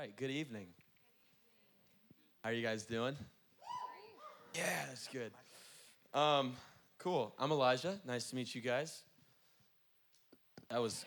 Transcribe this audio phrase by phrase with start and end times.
[0.00, 0.66] right, good evening.
[2.42, 3.14] How are you guys doing?
[4.54, 5.30] Yeah, that's good.
[6.14, 6.54] Um,
[6.96, 7.34] cool.
[7.38, 8.00] I'm Elijah.
[8.06, 9.02] Nice to meet you guys.
[10.70, 11.04] That was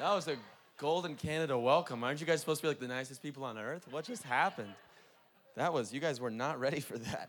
[0.00, 0.34] that was a
[0.76, 2.02] golden Canada welcome.
[2.02, 3.86] Aren't you guys supposed to be like the nicest people on earth?
[3.92, 4.74] What just happened?
[5.54, 7.28] That was you guys were not ready for that.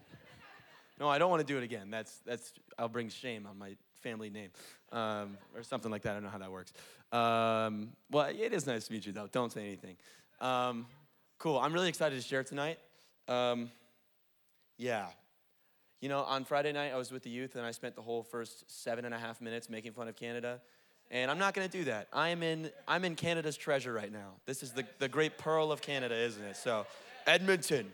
[0.99, 1.91] No, I don't want to do it again.
[1.91, 4.49] That's that's I'll bring shame on my family name
[4.91, 6.11] um, or something like that.
[6.11, 6.73] I don't know how that works.
[7.11, 9.27] Um, well, it is nice to meet you though.
[9.31, 9.95] Don't say anything.
[10.41, 10.85] Um,
[11.37, 11.59] cool.
[11.59, 12.79] I'm really excited to share tonight.
[13.27, 13.71] Um,
[14.77, 15.07] yeah.
[16.01, 18.23] You know, on Friday night, I was with the youth and I spent the whole
[18.23, 20.61] first seven and a half minutes making fun of Canada.
[21.11, 22.07] And I'm not going to do that.
[22.13, 24.33] I am in, I'm in Canada's treasure right now.
[24.45, 26.55] This is the, the great pearl of Canada, isn't it?
[26.55, 26.85] So,
[27.27, 27.91] Edmonton,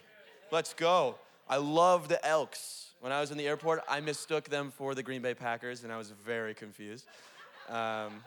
[0.51, 1.15] let's go.
[1.49, 2.91] I love the Elks.
[2.99, 5.91] When I was in the airport, I mistook them for the Green Bay Packers and
[5.91, 7.05] I was very confused.
[7.69, 8.23] Um,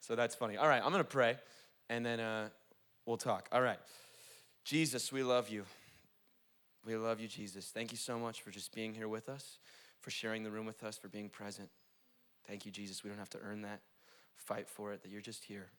[0.00, 0.56] so that's funny.
[0.56, 1.36] All right, I'm going to pray
[1.88, 2.48] and then uh,
[3.08, 3.48] we'll talk.
[3.50, 3.78] All right.
[4.64, 5.64] Jesus, we love you.
[6.86, 7.70] We love you, Jesus.
[7.72, 9.58] Thank you so much for just being here with us,
[10.00, 11.70] for sharing the room with us, for being present.
[12.46, 13.02] Thank you, Jesus.
[13.02, 13.80] We don't have to earn that,
[14.36, 15.70] fight for it, that you're just here.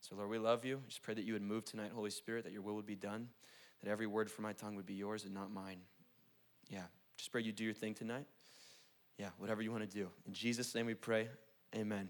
[0.00, 0.80] So, Lord, we love you.
[0.88, 3.28] Just pray that you would move tonight, Holy Spirit, that your will would be done,
[3.82, 5.78] that every word from my tongue would be yours and not mine.
[6.70, 6.84] Yeah,
[7.18, 8.26] just pray you do your thing tonight.
[9.18, 10.08] Yeah, whatever you want to do.
[10.26, 11.28] In Jesus' name we pray.
[11.74, 11.82] Amen.
[11.82, 12.08] Amen.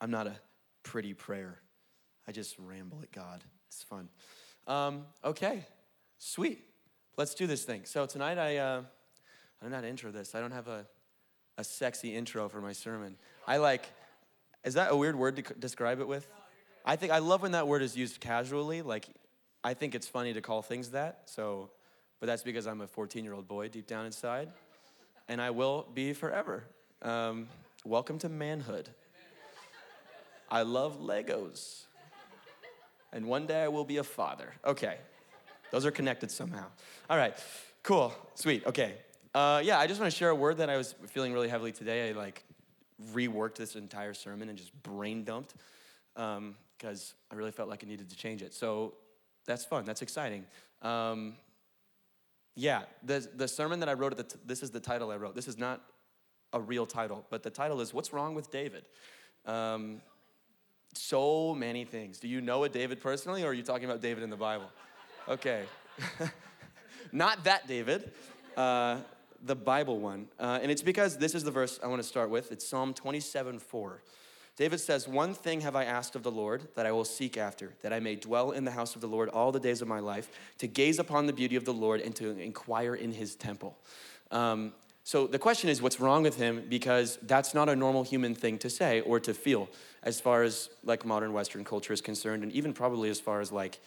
[0.00, 0.36] I'm not a
[0.84, 1.58] pretty prayer.
[2.26, 3.42] I just ramble at God.
[3.68, 4.08] It's fun.
[4.66, 5.66] Um, okay,
[6.18, 6.60] sweet.
[7.16, 7.82] Let's do this thing.
[7.84, 10.34] So tonight I, uh, I don't know how to intro this.
[10.34, 10.86] I don't have a,
[11.58, 13.16] a sexy intro for my sermon.
[13.46, 13.86] I like,
[14.64, 16.26] is that a weird word to describe it with?
[16.84, 18.82] I think I love when that word is used casually.
[18.82, 19.06] Like,
[19.64, 21.22] I think it's funny to call things that.
[21.26, 21.70] So,
[22.20, 24.48] but that's because I'm a 14 year old boy deep down inside,
[25.28, 26.64] and I will be forever.
[27.02, 27.48] Um,
[27.84, 28.88] welcome to manhood.
[30.50, 31.84] I love Legos
[33.12, 34.54] and one day I will be a father.
[34.64, 34.96] Okay,
[35.70, 36.66] those are connected somehow.
[37.10, 37.34] All right,
[37.82, 38.94] cool, sweet, okay.
[39.34, 41.72] Uh, yeah, I just want to share a word that I was feeling really heavily
[41.72, 42.10] today.
[42.10, 42.44] I like
[43.12, 45.54] reworked this entire sermon and just brain dumped
[46.14, 46.56] because um,
[47.30, 48.52] I really felt like I needed to change it.
[48.54, 48.94] So
[49.46, 50.44] that's fun, that's exciting.
[50.82, 51.36] Um,
[52.54, 55.16] yeah, the, the sermon that I wrote, at the t- this is the title I
[55.16, 55.34] wrote.
[55.34, 55.80] This is not
[56.52, 58.84] a real title, but the title is What's Wrong with David?
[59.46, 60.02] Um,
[60.92, 62.18] so many things.
[62.18, 64.70] Do you know a David personally, or are you talking about David in the Bible?
[65.28, 65.64] Okay.
[67.12, 68.12] Not that David,
[68.56, 68.98] uh,
[69.44, 70.28] the Bible one.
[70.38, 72.52] Uh, and it's because this is the verse I want to start with.
[72.52, 74.02] It's Psalm 27 4.
[74.56, 77.72] David says, One thing have I asked of the Lord that I will seek after,
[77.82, 80.00] that I may dwell in the house of the Lord all the days of my
[80.00, 83.78] life, to gaze upon the beauty of the Lord and to inquire in his temple.
[84.30, 84.72] Um,
[85.04, 86.64] so the question is, what's wrong with him?
[86.68, 89.68] Because that's not a normal human thing to say or to feel,
[90.02, 93.50] as far as like modern Western culture is concerned, and even probably as far as
[93.50, 93.80] like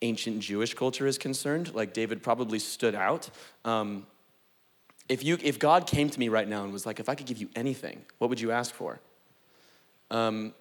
[0.00, 1.74] ancient Jewish culture is concerned.
[1.74, 3.30] Like David probably stood out.
[3.64, 4.06] Um,
[5.08, 7.26] if you, if God came to me right now and was like, if I could
[7.26, 9.00] give you anything, what would you ask for?
[10.10, 10.54] Um,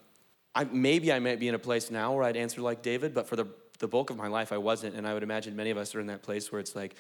[0.56, 3.28] I, maybe I might be in a place now where I'd answer like David, but
[3.28, 3.48] for the,
[3.80, 4.96] the bulk of my life, I wasn't.
[4.96, 6.96] And I would imagine many of us are in that place where it's like,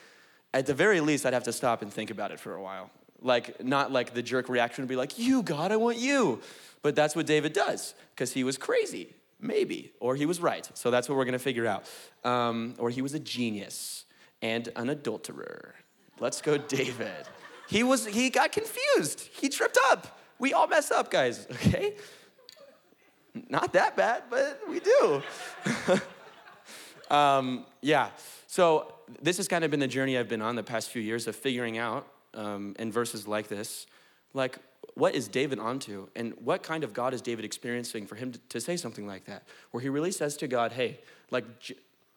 [0.54, 2.90] at the very least, I'd have to stop and think about it for a while.
[3.22, 6.42] Like, not like the jerk reaction would be like, You, God, I want you.
[6.82, 10.68] But that's what David does, because he was crazy, maybe, or he was right.
[10.74, 11.88] So that's what we're gonna figure out.
[12.24, 14.06] Um, or he was a genius
[14.42, 15.76] and an adulterer.
[16.20, 17.28] Let's go, David.
[17.68, 19.30] He was, he got confused.
[19.34, 20.20] He tripped up.
[20.40, 21.96] We all mess up, guys, okay?
[23.50, 25.22] Not that bad, but we do.
[27.16, 28.10] um, yeah.
[28.48, 31.28] So this has kind of been the journey I've been on the past few years
[31.28, 33.88] of figuring out um, in verses like this,
[34.34, 34.58] like
[34.96, 38.40] what is David onto, and what kind of God is David experiencing for him to,
[38.50, 41.00] to say something like that, where he really says to God, "Hey,
[41.30, 41.46] like."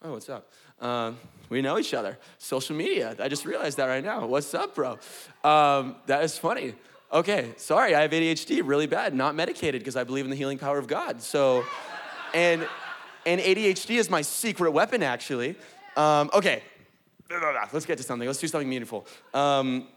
[0.06, 0.50] Oh, what's up?
[0.82, 1.16] Um,
[1.48, 2.18] we know each other.
[2.36, 3.16] Social media.
[3.18, 4.26] I just realized that right now.
[4.26, 4.98] What's up, bro?
[5.42, 6.74] Um, that is funny.
[7.10, 10.58] Okay, sorry, I have ADHD really bad, not medicated because I believe in the healing
[10.58, 11.22] power of God.
[11.22, 11.64] So,
[12.34, 12.68] and
[13.24, 15.56] and ADHD is my secret weapon, actually.
[15.96, 16.62] Um, okay,
[17.72, 18.26] let's get to something.
[18.26, 19.06] Let's do something meaningful.
[19.32, 19.88] Um,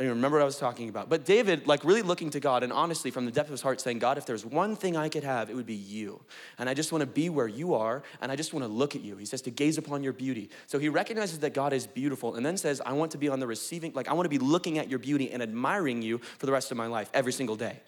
[0.00, 1.08] I remember what I was talking about.
[1.08, 3.80] But David, like really looking to God and honestly from the depth of his heart
[3.80, 6.24] saying, God, if there's one thing I could have, it would be you.
[6.58, 8.96] And I just want to be where you are and I just want to look
[8.96, 9.16] at you.
[9.16, 10.50] He says to gaze upon your beauty.
[10.66, 13.38] So he recognizes that God is beautiful and then says, I want to be on
[13.38, 16.46] the receiving, like I want to be looking at your beauty and admiring you for
[16.46, 17.80] the rest of my life every single day.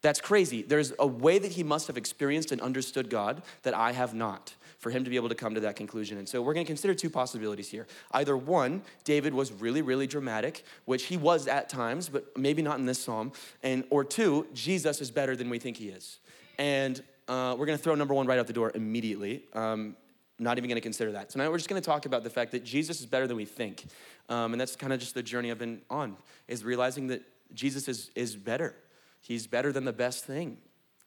[0.00, 0.62] That's crazy.
[0.62, 4.54] There's a way that he must have experienced and understood God that I have not
[4.78, 6.18] for him to be able to come to that conclusion.
[6.18, 7.86] And so we're going to consider two possibilities here.
[8.12, 12.78] Either one, David was really, really dramatic, which he was at times, but maybe not
[12.78, 13.32] in this psalm.
[13.62, 16.20] And or two, Jesus is better than we think he is.
[16.58, 19.44] And uh, we're going to throw number one right out the door immediately.
[19.52, 19.96] Um,
[20.38, 21.28] not even going to consider that.
[21.30, 23.44] Tonight, we're just going to talk about the fact that Jesus is better than we
[23.44, 23.86] think.
[24.28, 26.16] Um, and that's kind of just the journey I've been on,
[26.46, 27.22] is realizing that
[27.52, 28.76] Jesus is, is better.
[29.20, 30.58] He's better than the best thing.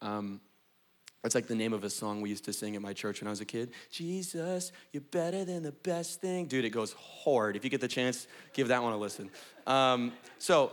[0.02, 0.40] Um,
[1.22, 3.28] that's like the name of a song we used to sing at my church when
[3.28, 3.70] I was a kid.
[3.90, 6.46] Jesus, you're better than the best thing.
[6.46, 7.54] Dude, it goes hard.
[7.54, 9.30] If you get the chance, give that one a listen.
[9.66, 10.72] Um, so,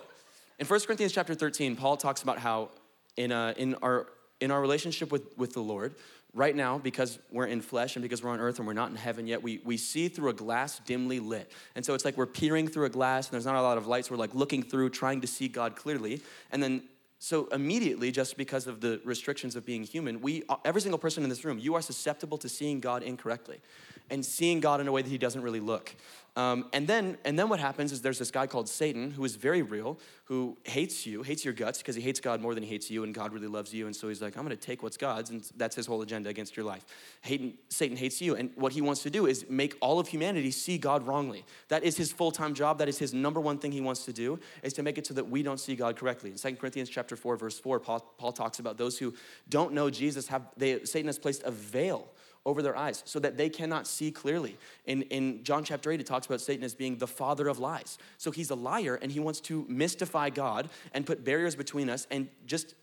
[0.57, 2.69] in 1 Corinthians chapter 13, Paul talks about how
[3.16, 4.07] in, uh, in, our,
[4.42, 5.94] in our relationship with, with the Lord,
[6.34, 8.96] right now, because we're in flesh and because we're on earth and we're not in
[8.96, 11.51] heaven yet, we, we see through a glass dimly lit.
[11.75, 13.88] And so it's like we're peering through a glass and there's not a lot of
[13.88, 14.12] lights.
[14.12, 16.22] We're like looking through, trying to see God clearly.
[16.51, 16.84] And then,
[17.19, 21.30] so immediately, just because of the restrictions of being human, we, every single person in
[21.30, 23.60] this room, you are susceptible to seeing God incorrectly
[24.09, 25.95] and seeing God in a way that he doesn't really look.
[26.35, 29.35] Um, and then, and then what happens is there's this guy called Satan who is
[29.35, 32.69] very real, who hates you, hates your guts because he hates God more than he
[32.69, 33.88] hates you, and God really loves you.
[33.88, 36.29] And so he's like, I'm going to take what's God's, and that's his whole agenda
[36.29, 36.85] against your life.
[37.23, 40.51] Hating, Satan hates you, and what he wants to do is make all of humanity
[40.51, 41.44] see God wrongly.
[41.67, 42.77] That is his full-time job.
[42.77, 45.15] That is his number one thing he wants to do is to make it so
[45.15, 46.29] that we don't see God correctly.
[46.29, 49.13] In 2 Corinthians chapter four, verse four, Paul, Paul talks about those who
[49.50, 52.07] don't know Jesus have they, Satan has placed a veil
[52.45, 54.57] over their eyes so that they cannot see clearly.
[54.86, 57.97] In, in John chapter 8, it talks about Satan as being the father of lies.
[58.18, 62.07] So he's a liar and he wants to mystify God and put barriers between us
[62.09, 62.75] and just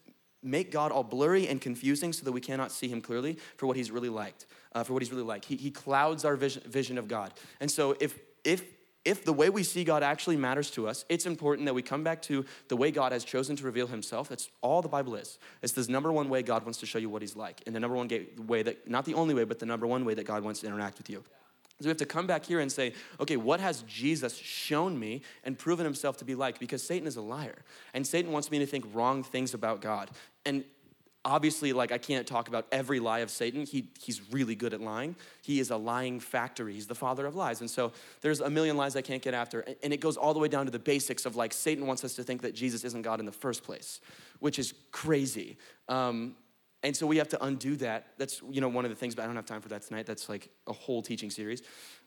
[0.43, 3.76] make God all blurry and confusing so that we cannot see him clearly for what
[3.76, 5.44] he's really liked, uh, for what he's really like.
[5.44, 7.32] He, he clouds our vision, vision of God.
[7.61, 8.64] And so if, if
[9.06, 12.03] if the way we see God actually matters to us, it's important that we come
[12.03, 14.29] back to the way God has chosen to reveal himself.
[14.29, 15.38] That's all the Bible is.
[15.62, 17.62] It's this number one way God wants to show you what he's like.
[17.67, 18.11] And the number one
[18.47, 20.67] way that, not the only way, but the number one way that God wants to
[20.67, 21.23] interact with you.
[21.79, 25.23] So we have to come back here and say, okay, what has Jesus shown me
[25.44, 26.58] and proven himself to be like?
[26.58, 27.62] Because Satan is a liar.
[27.94, 30.11] And Satan wants me to think wrong things about God.
[30.44, 30.64] And
[31.26, 33.67] obviously like i can't talk about every lie of satan.
[33.67, 35.17] He, he's really good at lying.
[35.43, 36.73] He is a lying factory.
[36.73, 37.61] He's the father of lies.
[37.61, 37.93] And so
[38.23, 39.61] there's a million lies i can't get after.
[39.82, 42.14] And it goes all the way down to the basics of like satan wants us
[42.14, 44.00] to think that jesus isn't god in the first place
[44.38, 45.58] which is crazy.
[45.88, 46.37] Um,
[46.82, 48.08] and so we have to undo that.
[48.17, 50.06] That's you know one of the things but i don't have time for that tonight.
[50.06, 51.62] That's like a whole teaching series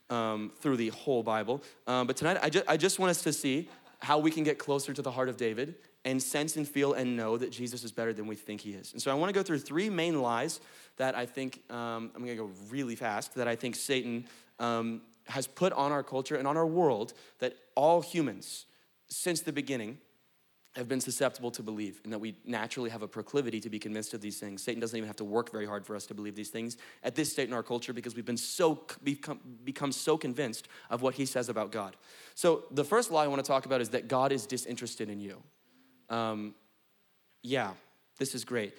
[0.08, 1.62] um, through the whole bible.
[1.86, 3.68] Um, but tonight I, just, I just want us to see
[4.02, 5.74] how we can get closer to the heart of david
[6.04, 8.92] and sense and feel and know that Jesus is better than we think he is.
[8.92, 10.60] And so I want to go through three main lies
[10.96, 14.26] that I think, um, I'm going to go really fast, that I think Satan
[14.58, 18.66] um, has put on our culture and on our world that all humans,
[19.08, 19.98] since the beginning,
[20.76, 24.14] have been susceptible to believe, and that we naturally have a proclivity to be convinced
[24.14, 24.62] of these things.
[24.62, 27.16] Satan doesn't even have to work very hard for us to believe these things at
[27.16, 31.14] this state in our culture because we've been so become, become so convinced of what
[31.14, 31.96] he says about God.
[32.34, 35.18] So the first lie I want to talk about is that God is disinterested in
[35.18, 35.42] you
[36.10, 36.54] um,
[37.42, 37.72] yeah,
[38.18, 38.74] this is great.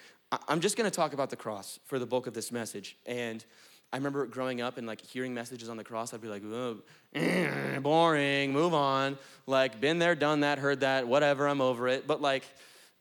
[0.48, 2.98] I'm just gonna talk about the cross for the bulk of this message.
[3.06, 3.44] And
[3.94, 6.78] I remember growing up and like hearing messages on the cross, I'd be like, oh,
[7.82, 9.18] boring, move on.
[9.48, 12.08] Like, been there, done that, heard that, whatever, I'm over it.
[12.08, 12.44] But like,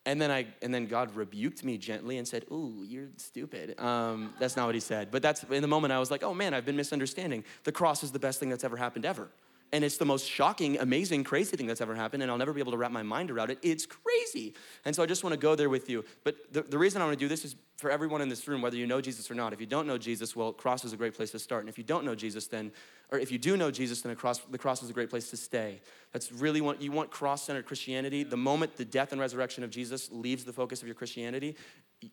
[0.07, 4.33] and then I and then God rebuked me gently and said, "Ooh, you're stupid." Um,
[4.39, 6.55] that's not what He said, but that's in the moment I was like, "Oh man,
[6.55, 7.45] I've been misunderstanding.
[7.65, 9.29] The cross is the best thing that's ever happened ever."
[9.73, 12.61] And it's the most shocking, amazing, crazy thing that's ever happened, and I'll never be
[12.61, 13.59] able to wrap my mind around it.
[13.63, 14.55] It's crazy.
[14.85, 16.05] And so I just want to go there with you.
[16.25, 18.61] But the, the reason I want to do this is for everyone in this room,
[18.61, 19.55] whether you know Jesus or not.
[19.55, 21.63] If you don't know Jesus, well, cross is a great place to start.
[21.63, 22.73] And if you don't know Jesus, then,
[23.11, 25.37] or if you do know Jesus, then cross, the cross is a great place to
[25.37, 25.81] stay.
[26.13, 28.23] That's really what you want cross centered Christianity.
[28.23, 31.57] The moment the death and resurrection of Jesus leaves the focus of your Christianity,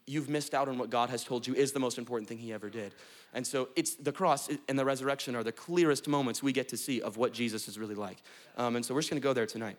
[0.05, 2.53] you've missed out on what God has told you is the most important thing He
[2.53, 2.95] ever did.
[3.33, 6.77] And so it's the cross and the resurrection are the clearest moments we get to
[6.77, 8.21] see of what Jesus is really like.
[8.55, 9.75] Um, and so we're just gonna go there tonight.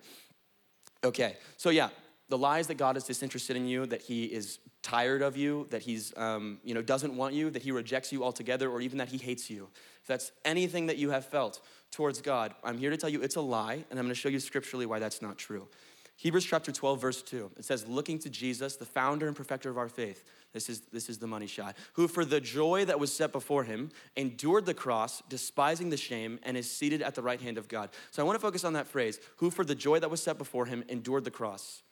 [1.03, 1.89] Okay, so yeah,
[2.29, 5.83] the lies that God is disinterested in you, that He is tired of you, that
[5.83, 9.09] He's, um, you know, doesn't want you, that He rejects you altogether, or even that
[9.09, 9.69] He hates you.
[10.01, 13.37] If that's anything that you have felt towards God, I'm here to tell you it's
[13.37, 15.69] a lie, and I'm gonna show you scripturally why that's not true.
[16.17, 17.53] Hebrews chapter 12, verse 2.
[17.59, 20.25] It says, looking to Jesus, the founder and perfecter of our faith.
[20.53, 21.77] This is, this is the money shot.
[21.93, 26.41] Who, for the joy that was set before him, endured the cross, despising the shame,
[26.43, 27.91] and is seated at the right hand of God.
[28.11, 30.39] So I want to focus on that phrase who, for the joy that was set
[30.39, 31.83] before him, endured the cross.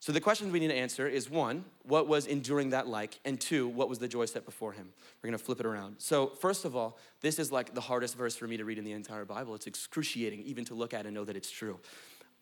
[0.00, 3.18] So the questions we need to answer is one, what was enduring that like?
[3.24, 4.92] And two, what was the joy set before him?
[5.22, 5.96] We're gonna flip it around.
[5.98, 8.84] So, first of all, this is like the hardest verse for me to read in
[8.84, 9.56] the entire Bible.
[9.56, 11.80] It's excruciating even to look at and know that it's true.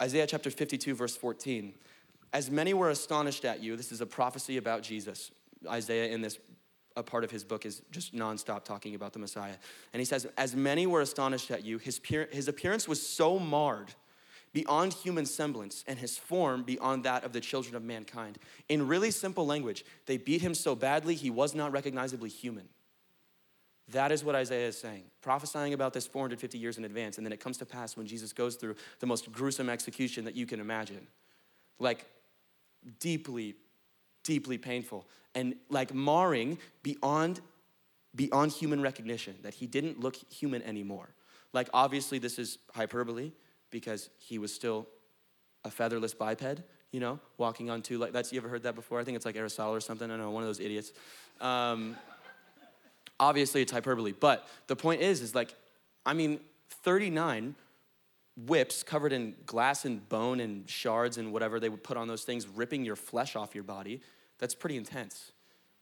[0.01, 1.73] Isaiah chapter 52, verse 14.
[2.35, 5.31] As many were astonished at you, this is a prophecy about Jesus.
[5.67, 6.39] Isaiah, in this
[6.97, 9.57] a part of his book, is just nonstop talking about the Messiah.
[9.95, 13.95] And he says, As many were astonished at you, his, his appearance was so marred
[14.57, 18.39] beyond human semblance, and his form beyond that of the children of mankind.
[18.71, 22.67] In really simple language, they beat him so badly he was not recognizably human.
[23.91, 27.19] That is what Isaiah is saying, prophesying about this 450 years in advance.
[27.19, 30.35] And then it comes to pass when Jesus goes through the most gruesome execution that
[30.35, 31.07] you can imagine.
[31.79, 32.07] Like,
[32.99, 33.57] deeply,
[34.25, 35.07] deeply painful.
[35.35, 37.43] And like marring beyond,
[38.15, 41.11] beyond human recognition, that he didn't look human anymore.
[41.53, 43.33] Like, obviously, this is hyperbole
[43.71, 44.87] because he was still
[45.65, 48.13] a featherless biped, you know, walking on two legs.
[48.13, 49.01] That's you ever heard that before?
[49.01, 50.11] I think it's like Aristotle or something.
[50.11, 50.93] I don't know, one of those idiots.
[51.41, 51.97] Um,
[53.19, 55.55] obviously, it's hyperbole, but the point is, is like,
[56.05, 57.55] I mean, 39
[58.47, 62.23] whips covered in glass and bone and shards and whatever they would put on those
[62.23, 64.01] things, ripping your flesh off your body.
[64.39, 65.33] That's pretty intense.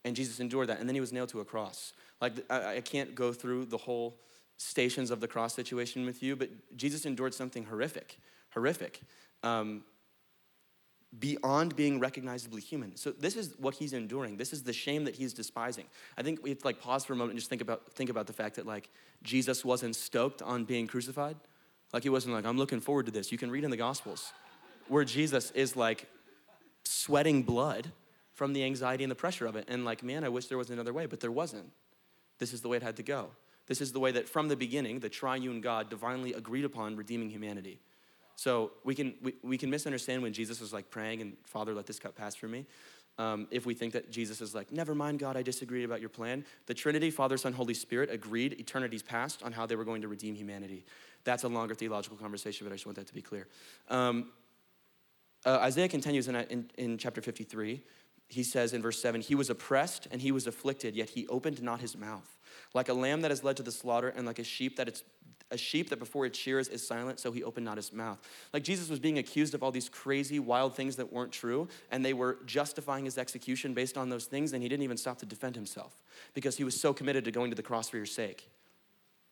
[0.04, 1.92] And Jesus endured that, and then he was nailed to a cross.
[2.20, 4.16] Like, I, I can't go through the whole
[4.56, 8.18] stations of the cross situation with you, but Jesus endured something horrific,
[8.50, 9.00] horrific,
[9.42, 9.84] um,
[11.18, 12.96] beyond being recognizably human.
[12.96, 14.36] So this is what he's enduring.
[14.36, 15.86] This is the shame that he's despising.
[16.18, 18.10] I think we have to like pause for a moment and just think about think
[18.10, 18.90] about the fact that like
[19.22, 21.36] Jesus wasn't stoked on being crucified.
[21.92, 23.30] Like he wasn't like, I'm looking forward to this.
[23.30, 24.32] You can read in the Gospels
[24.88, 26.08] where Jesus is like
[26.82, 27.92] sweating blood
[28.32, 29.66] from the anxiety and the pressure of it.
[29.68, 31.70] And like, man, I wish there was another way, but there wasn't.
[32.38, 33.30] This is the way it had to go.
[33.66, 37.30] This is the way that from the beginning, the triune God divinely agreed upon redeeming
[37.30, 37.80] humanity.
[38.36, 41.86] So we can, we, we can misunderstand when Jesus was like praying and Father, let
[41.86, 42.66] this cup pass from me.
[43.16, 46.08] Um, if we think that Jesus is like, never mind, God, I disagreed about your
[46.08, 46.44] plan.
[46.66, 50.08] The Trinity, Father, Son, Holy Spirit agreed eternities past on how they were going to
[50.08, 50.84] redeem humanity.
[51.22, 53.46] That's a longer theological conversation, but I just want that to be clear.
[53.88, 54.32] Um,
[55.46, 57.82] uh, Isaiah continues in, in, in chapter 53
[58.34, 61.62] he says in verse 7 He was oppressed and he was afflicted, yet he opened
[61.62, 62.36] not his mouth.
[62.74, 65.02] Like a lamb that is led to the slaughter, and like a sheep that it's
[65.50, 68.18] a sheep that before it shears is silent, so he opened not his mouth.
[68.52, 72.04] Like Jesus was being accused of all these crazy, wild things that weren't true, and
[72.04, 75.26] they were justifying his execution based on those things, and he didn't even stop to
[75.26, 78.48] defend himself because he was so committed to going to the cross for your sake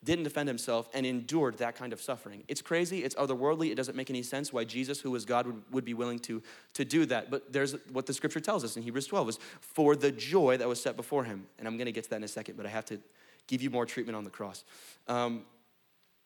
[0.03, 2.43] didn't defend himself, and endured that kind of suffering.
[2.47, 5.61] It's crazy, it's otherworldly, it doesn't make any sense why Jesus, who was God, would,
[5.71, 6.41] would be willing to,
[6.73, 7.31] to do that.
[7.31, 10.67] But there's what the scripture tells us in Hebrews 12 is for the joy that
[10.67, 11.45] was set before him.
[11.57, 12.99] And I'm gonna get to that in a second, but I have to
[13.47, 14.63] give you more treatment on the cross.
[15.07, 15.45] Um,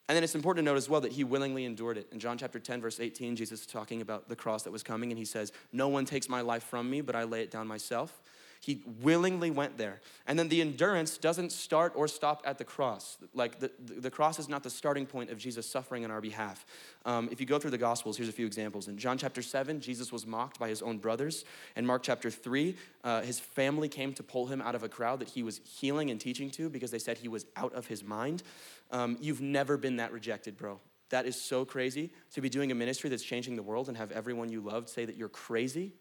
[0.10, 2.08] and then it's important to note as well that he willingly endured it.
[2.14, 5.12] In John chapter 10, verse 18, Jesus is talking about the cross that was coming,
[5.12, 7.68] and he says, No one takes my life from me, but I lay it down
[7.68, 8.22] myself.
[8.62, 10.02] He willingly went there.
[10.26, 13.18] And then the endurance doesn't start or stop at the cross.
[13.34, 16.66] Like the, the cross is not the starting point of Jesus suffering on our behalf.
[17.06, 18.88] Um, if you go through the Gospels, here's a few examples.
[18.88, 21.46] In John chapter 7, Jesus was mocked by his own brothers.
[21.76, 25.20] In Mark chapter 3, uh, his family came to pull him out of a crowd
[25.20, 28.04] that he was healing and teaching to because they said he was out of his
[28.04, 28.44] mind.
[28.92, 30.80] Um, you've never been that rejected, bro.
[31.10, 34.12] That is so crazy to be doing a ministry that's changing the world and have
[34.12, 35.94] everyone you loved say that you're crazy.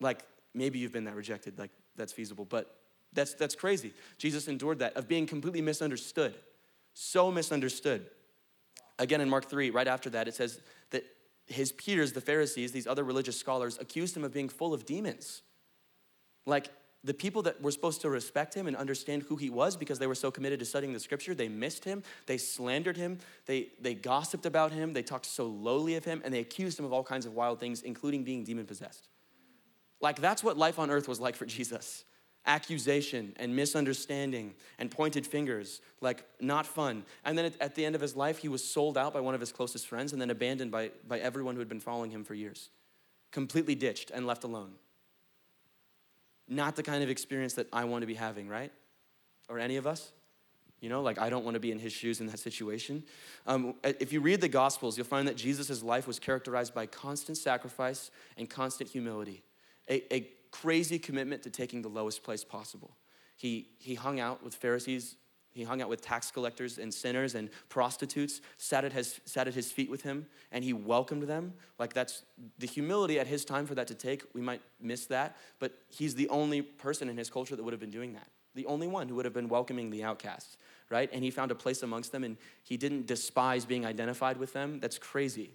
[0.00, 0.22] Like,
[0.56, 2.76] maybe you've been that rejected, like that's feasible, but
[3.12, 3.92] that's, that's crazy.
[4.18, 6.34] Jesus endured that of being completely misunderstood,
[6.94, 8.06] so misunderstood.
[8.98, 10.60] Again, in Mark 3, right after that, it says
[10.90, 11.04] that
[11.46, 15.42] his peers, the Pharisees, these other religious scholars, accused him of being full of demons.
[16.46, 16.70] Like
[17.04, 20.06] the people that were supposed to respect him and understand who he was because they
[20.06, 23.94] were so committed to studying the scripture, they missed him, they slandered him, they, they
[23.94, 27.04] gossiped about him, they talked so lowly of him, and they accused him of all
[27.04, 29.08] kinds of wild things, including being demon possessed.
[30.00, 32.04] Like, that's what life on earth was like for Jesus
[32.46, 37.04] accusation and misunderstanding and pointed fingers, like not fun.
[37.24, 39.40] And then at the end of his life, he was sold out by one of
[39.40, 42.34] his closest friends and then abandoned by, by everyone who had been following him for
[42.34, 42.70] years.
[43.32, 44.72] Completely ditched and left alone.
[46.48, 48.72] Not the kind of experience that I want to be having, right?
[49.48, 50.12] Or any of us?
[50.80, 53.02] You know, like I don't want to be in his shoes in that situation.
[53.46, 57.38] Um, if you read the Gospels, you'll find that Jesus' life was characterized by constant
[57.38, 59.42] sacrifice and constant humility
[59.88, 62.96] a, a crazy commitment to taking the lowest place possible.
[63.36, 65.16] He, he hung out with Pharisees,
[65.56, 69.54] he hung out with tax collectors and sinners and prostitutes, sat at, his, sat at
[69.54, 71.54] his feet with him, and he welcomed them.
[71.78, 72.24] Like that's
[72.58, 76.14] the humility at his time for that to take, we might miss that, but he's
[76.14, 78.28] the only person in his culture that would have been doing that.
[78.54, 80.58] The only one who would have been welcoming the outcasts,
[80.90, 81.08] right?
[81.12, 84.78] And he found a place amongst them and he didn't despise being identified with them.
[84.80, 85.52] That's crazy.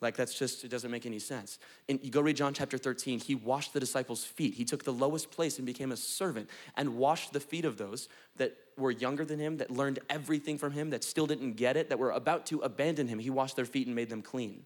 [0.00, 1.58] Like, that's just, it doesn't make any sense.
[1.88, 4.54] And you go read John chapter 13, he washed the disciples' feet.
[4.54, 8.08] He took the lowest place and became a servant and washed the feet of those
[8.36, 11.88] that were younger than him, that learned everything from him, that still didn't get it,
[11.88, 13.18] that were about to abandon him.
[13.18, 14.64] He washed their feet and made them clean.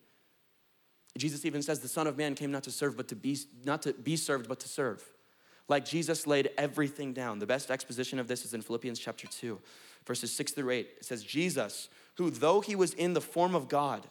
[1.17, 3.83] Jesus even says the Son of Man came not to serve, but to be, not
[3.83, 5.05] to be served, but to serve.
[5.69, 7.39] Like Jesus laid everything down.
[7.39, 9.61] The best exposition of this is in Philippians chapter 2,
[10.07, 10.89] verses 6 through 8.
[10.99, 14.07] It says, Jesus, who though he was in the form of God,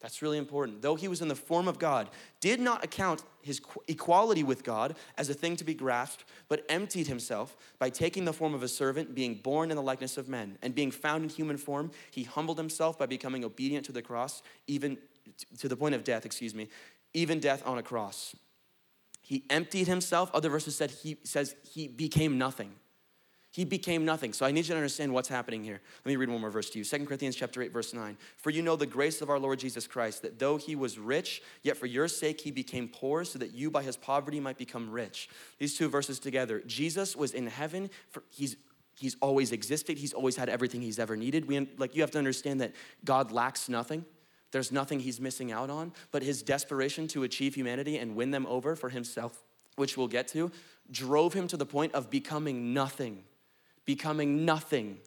[0.00, 0.82] That's really important.
[0.82, 2.10] Though he was in the form of God,
[2.40, 7.06] did not account his equality with God as a thing to be grasped, but emptied
[7.06, 10.58] himself by taking the form of a servant, being born in the likeness of men.
[10.62, 14.42] And being found in human form, he humbled himself by becoming obedient to the cross,
[14.66, 14.98] even
[15.58, 16.68] to the point of death, excuse me,
[17.14, 18.36] even death on a cross.
[19.22, 20.30] He emptied himself.
[20.34, 22.72] Other verses said he says he became nothing.
[23.56, 24.34] He became nothing.
[24.34, 25.80] So I need you to understand what's happening here.
[26.04, 26.84] Let me read one more verse to you.
[26.84, 28.18] 2 Corinthians chapter 8, verse 9.
[28.36, 31.40] For you know the grace of our Lord Jesus Christ, that though he was rich,
[31.62, 34.90] yet for your sake he became poor, so that you by his poverty might become
[34.90, 35.30] rich.
[35.58, 36.62] These two verses together.
[36.66, 38.56] Jesus was in heaven, for he's
[38.98, 41.48] he's always existed, he's always had everything he's ever needed.
[41.48, 42.74] We like you have to understand that
[43.06, 44.04] God lacks nothing.
[44.50, 48.44] There's nothing he's missing out on, but his desperation to achieve humanity and win them
[48.50, 49.42] over for himself,
[49.76, 50.52] which we'll get to,
[50.90, 53.24] drove him to the point of becoming nothing
[53.86, 54.98] becoming nothing,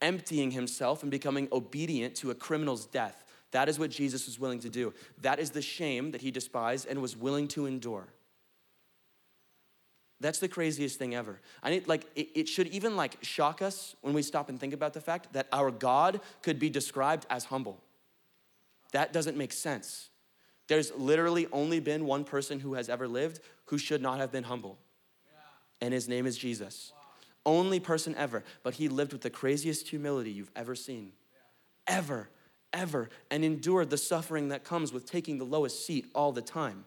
[0.00, 3.24] emptying himself and becoming obedient to a criminal's death.
[3.52, 4.92] That is what Jesus was willing to do.
[5.20, 8.08] That is the shame that he despised and was willing to endure.
[10.18, 11.40] That's the craziest thing ever.
[11.62, 14.72] I need like it, it, should even like shock us when we stop and think
[14.72, 17.78] about the fact that our God could be described as humble.
[18.92, 20.08] That doesn't make sense.
[20.68, 24.44] There's literally only been one person who has ever lived who should not have been
[24.44, 24.78] humble.
[25.82, 26.92] And his name is Jesus
[27.46, 31.12] only person ever, but he lived with the craziest humility you've ever seen.
[31.86, 32.28] Ever,
[32.72, 36.84] ever, and endured the suffering that comes with taking the lowest seat all the time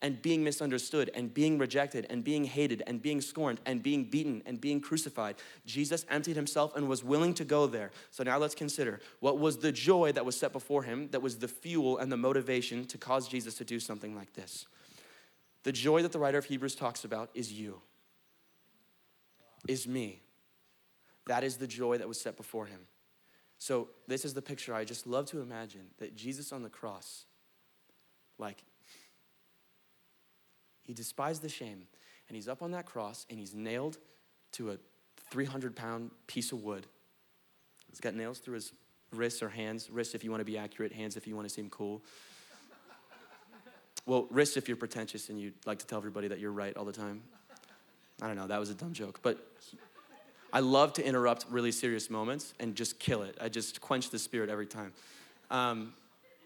[0.00, 4.42] and being misunderstood and being rejected and being hated and being scorned and being beaten
[4.46, 5.36] and being crucified.
[5.66, 7.90] Jesus emptied himself and was willing to go there.
[8.10, 11.38] So now let's consider what was the joy that was set before him that was
[11.38, 14.66] the fuel and the motivation to cause Jesus to do something like this.
[15.64, 17.80] The joy that the writer of Hebrews talks about is you
[19.68, 20.22] is me.
[21.26, 22.80] That is the joy that was set before him.
[23.58, 27.24] So, this is the picture I just love to imagine that Jesus on the cross,
[28.38, 28.62] like,
[30.84, 31.82] he despised the shame,
[32.28, 33.98] and he's up on that cross, and he's nailed
[34.52, 34.78] to a
[35.30, 36.86] 300 pound piece of wood.
[37.90, 38.72] He's got nails through his
[39.12, 39.90] wrists or hands.
[39.90, 42.02] Wrists if you want to be accurate, hands if you want to seem cool.
[44.06, 46.84] well, wrists if you're pretentious and you like to tell everybody that you're right all
[46.84, 47.22] the time.
[48.20, 49.20] I don't know, that was a dumb joke.
[49.22, 49.38] But
[50.52, 53.36] I love to interrupt really serious moments and just kill it.
[53.40, 54.92] I just quench the spirit every time.
[55.50, 55.94] Um,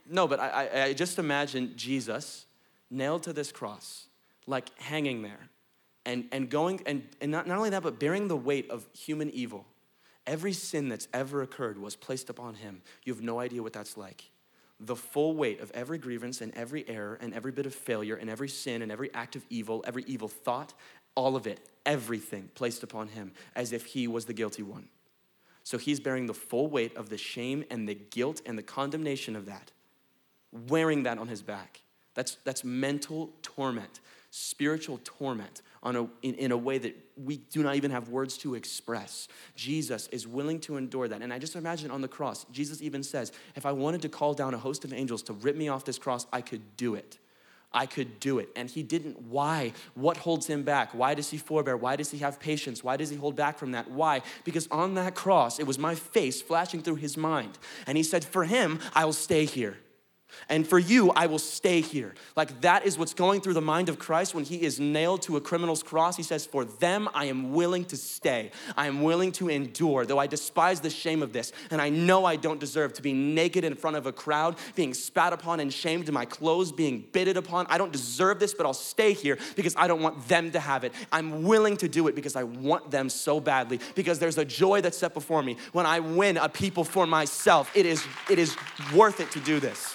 [0.09, 2.47] no, but I, I, I just imagine Jesus
[2.91, 4.07] nailed to this cross,
[4.47, 5.49] like hanging there,
[6.05, 9.31] and, and going, and, and not, not only that, but bearing the weight of human
[9.31, 9.67] evil.
[10.27, 12.83] Every sin that's ever occurred was placed upon him.
[13.05, 14.31] You have no idea what that's like.
[14.79, 18.29] The full weight of every grievance and every error and every bit of failure and
[18.29, 20.75] every sin and every act of evil, every evil thought
[21.15, 24.89] all of it, everything placed upon him as if he was the guilty one.
[25.65, 29.37] So he's bearing the full weight of the shame and the guilt and the condemnation
[29.37, 29.71] of that,
[30.69, 31.83] wearing that on his back.
[32.15, 37.63] That's, that's mental torment, spiritual torment on a, in, in a way that we do
[37.63, 39.29] not even have words to express.
[39.55, 41.23] Jesus is willing to endure that.
[41.23, 44.35] And I just imagine on the cross, Jesus even says, if I wanted to call
[44.35, 47.19] down a host of angels to rip me off this cross, I could do it.
[47.75, 48.51] I could do it.
[48.55, 49.21] And he didn't.
[49.23, 49.73] Why?
[49.95, 50.93] What holds him back?
[50.93, 51.77] Why does he forbear?
[51.77, 52.85] Why does he have patience?
[52.85, 53.91] Why does he hold back from that?
[53.91, 54.23] Why?
[54.45, 57.59] Because on that cross, it was my face flashing through his mind.
[57.87, 59.79] And he said, For him, I will stay here.
[60.49, 62.15] And for you, I will stay here.
[62.37, 65.37] Like that is what's going through the mind of Christ when he is nailed to
[65.37, 66.17] a criminal's cross.
[66.17, 68.51] He says, For them, I am willing to stay.
[68.77, 71.53] I am willing to endure, though I despise the shame of this.
[71.71, 74.95] And I know I don't deserve to be naked in front of a crowd, being
[74.95, 77.67] spat upon and shamed, my clothes being bitted upon.
[77.69, 80.85] I don't deserve this, but I'll stay here because I don't want them to have
[80.85, 80.93] it.
[81.11, 84.81] I'm willing to do it because I want them so badly, because there's a joy
[84.81, 85.57] that's set before me.
[85.73, 88.57] When I win a people for myself, it is, it is
[88.95, 89.95] worth it to do this.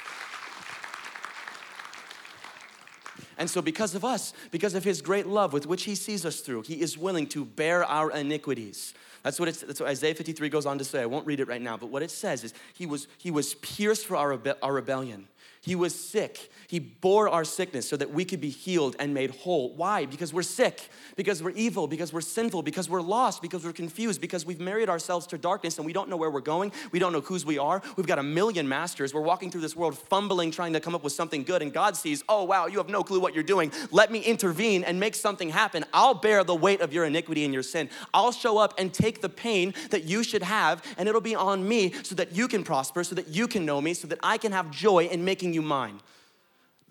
[3.37, 6.39] And so, because of us, because of his great love with which he sees us
[6.39, 8.93] through, he is willing to bear our iniquities.
[9.23, 11.01] That's what, it's, that's what Isaiah 53 goes on to say.
[11.01, 13.55] I won't read it right now, but what it says is he was, he was
[13.55, 15.27] pierced for our, our rebellion.
[15.67, 16.49] He was sick.
[16.67, 19.75] He bore our sickness so that we could be healed and made whole.
[19.75, 20.05] Why?
[20.05, 24.21] Because we're sick, because we're evil, because we're sinful, because we're lost, because we're confused,
[24.21, 26.71] because we've married ourselves to darkness and we don't know where we're going.
[26.93, 27.81] We don't know whose we are.
[27.97, 29.13] We've got a million masters.
[29.13, 31.61] We're walking through this world fumbling, trying to come up with something good.
[31.61, 33.73] And God sees, oh, wow, you have no clue what you're doing.
[33.91, 35.83] Let me intervene and make something happen.
[35.93, 37.89] I'll bear the weight of your iniquity and your sin.
[38.13, 41.67] I'll show up and take the pain that you should have, and it'll be on
[41.67, 44.37] me so that you can prosper, so that you can know me, so that I
[44.37, 45.99] can have joy in making you mine.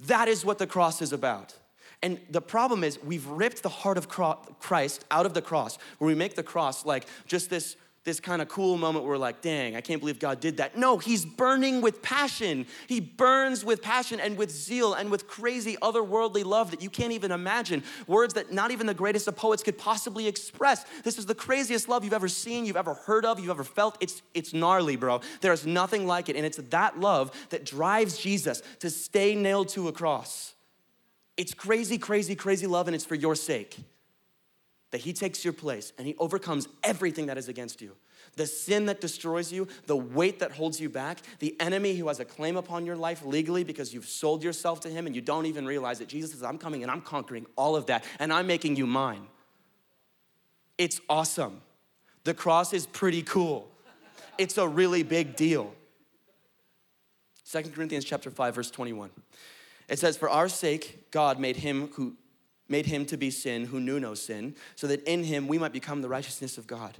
[0.06, 1.54] That is what the cross is about.
[2.02, 6.06] And the problem is, we've ripped the heart of Christ out of the cross, where
[6.06, 7.76] we make the cross like just this
[8.06, 10.78] this kind of cool moment where we're like, dang, I can't believe God did that.
[10.78, 12.64] No, he's burning with passion.
[12.86, 17.12] He burns with passion and with zeal and with crazy otherworldly love that you can't
[17.12, 17.82] even imagine.
[18.06, 20.86] Words that not even the greatest of poets could possibly express.
[21.02, 23.98] This is the craziest love you've ever seen, you've ever heard of, you've ever felt.
[24.00, 25.20] It's, it's gnarly, bro.
[25.40, 26.36] There's nothing like it.
[26.36, 30.54] And it's that love that drives Jesus to stay nailed to a cross.
[31.36, 33.76] It's crazy, crazy, crazy love, and it's for your sake
[34.96, 37.94] that he takes your place and he overcomes everything that is against you
[38.36, 42.18] the sin that destroys you, the weight that holds you back, the enemy who has
[42.18, 45.44] a claim upon your life legally because you've sold yourself to him and you don't
[45.44, 46.08] even realize it.
[46.08, 49.26] Jesus says, I'm coming and I'm conquering all of that and I'm making you mine.
[50.78, 51.60] It's awesome.
[52.24, 53.70] The cross is pretty cool.
[54.38, 55.74] It's a really big deal.
[57.44, 59.10] Second Corinthians chapter 5 verse 21.
[59.88, 62.16] It says for our sake God made him who
[62.68, 65.72] made him to be sin who knew no sin, so that in him we might
[65.72, 66.96] become the righteousness of God.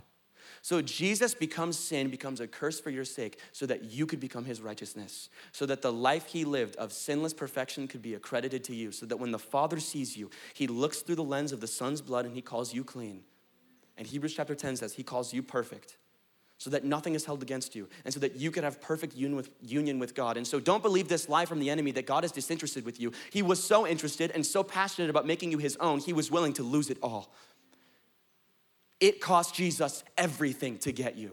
[0.62, 4.44] So Jesus becomes sin, becomes a curse for your sake, so that you could become
[4.44, 8.74] his righteousness, so that the life he lived of sinless perfection could be accredited to
[8.74, 11.66] you, so that when the Father sees you, he looks through the lens of the
[11.66, 13.22] Son's blood and he calls you clean.
[13.96, 15.98] And Hebrews chapter 10 says he calls you perfect
[16.59, 19.37] so that nothing is held against you and so that you can have perfect union
[19.37, 20.37] with, union with God.
[20.37, 23.12] And so don't believe this lie from the enemy that God is disinterested with you.
[23.31, 26.55] He was so interested and so passionate about making you his own, he was willing
[26.55, 27.33] to lose it all.
[28.99, 31.33] It cost Jesus everything to get you.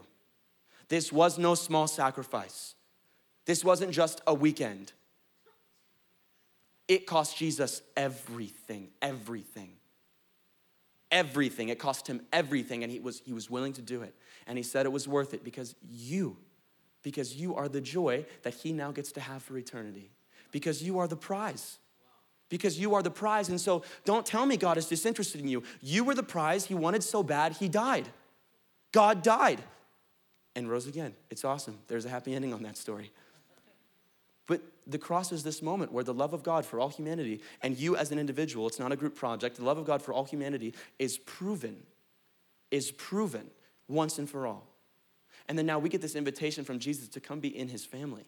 [0.88, 2.74] This was no small sacrifice.
[3.46, 4.92] This wasn't just a weekend.
[6.86, 9.73] It cost Jesus everything, everything
[11.14, 11.70] everything.
[11.70, 14.14] It cost him everything, and he was, he was willing to do it.
[14.46, 16.36] And he said it was worth it because you,
[17.02, 20.10] because you are the joy that he now gets to have for eternity.
[20.50, 21.78] Because you are the prize.
[22.50, 23.48] Because you are the prize.
[23.48, 25.62] And so don't tell me God is disinterested in you.
[25.80, 26.66] You were the prize.
[26.66, 28.08] He wanted so bad, he died.
[28.92, 29.62] God died
[30.54, 31.14] and rose again.
[31.30, 31.78] It's awesome.
[31.88, 33.12] There's a happy ending on that story.
[34.46, 37.78] But the cross is this moment where the love of God for all humanity, and
[37.78, 40.24] you as an individual, it's not a group project, the love of God for all
[40.24, 41.76] humanity is proven,
[42.70, 43.50] is proven
[43.88, 44.66] once and for all.
[45.48, 48.24] And then now we get this invitation from Jesus to come be in his family.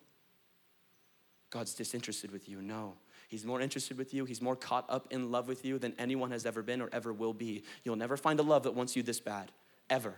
[1.50, 2.60] God's disinterested with you.
[2.60, 2.94] No.
[3.28, 4.24] He's more interested with you.
[4.24, 7.12] He's more caught up in love with you than anyone has ever been or ever
[7.12, 7.64] will be.
[7.84, 9.50] You'll never find a love that wants you this bad,
[9.90, 10.14] ever,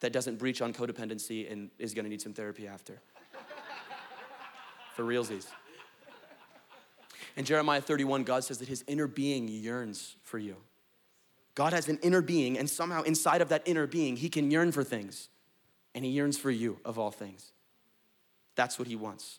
[0.00, 3.00] that doesn't breach on codependency and is gonna need some therapy after
[4.94, 5.46] for realsies.
[7.36, 10.56] In Jeremiah 31, God says that his inner being yearns for you.
[11.54, 14.72] God has an inner being, and somehow inside of that inner being, he can yearn
[14.72, 15.28] for things.
[15.94, 17.52] And he yearns for you, of all things.
[18.54, 19.38] That's what he wants.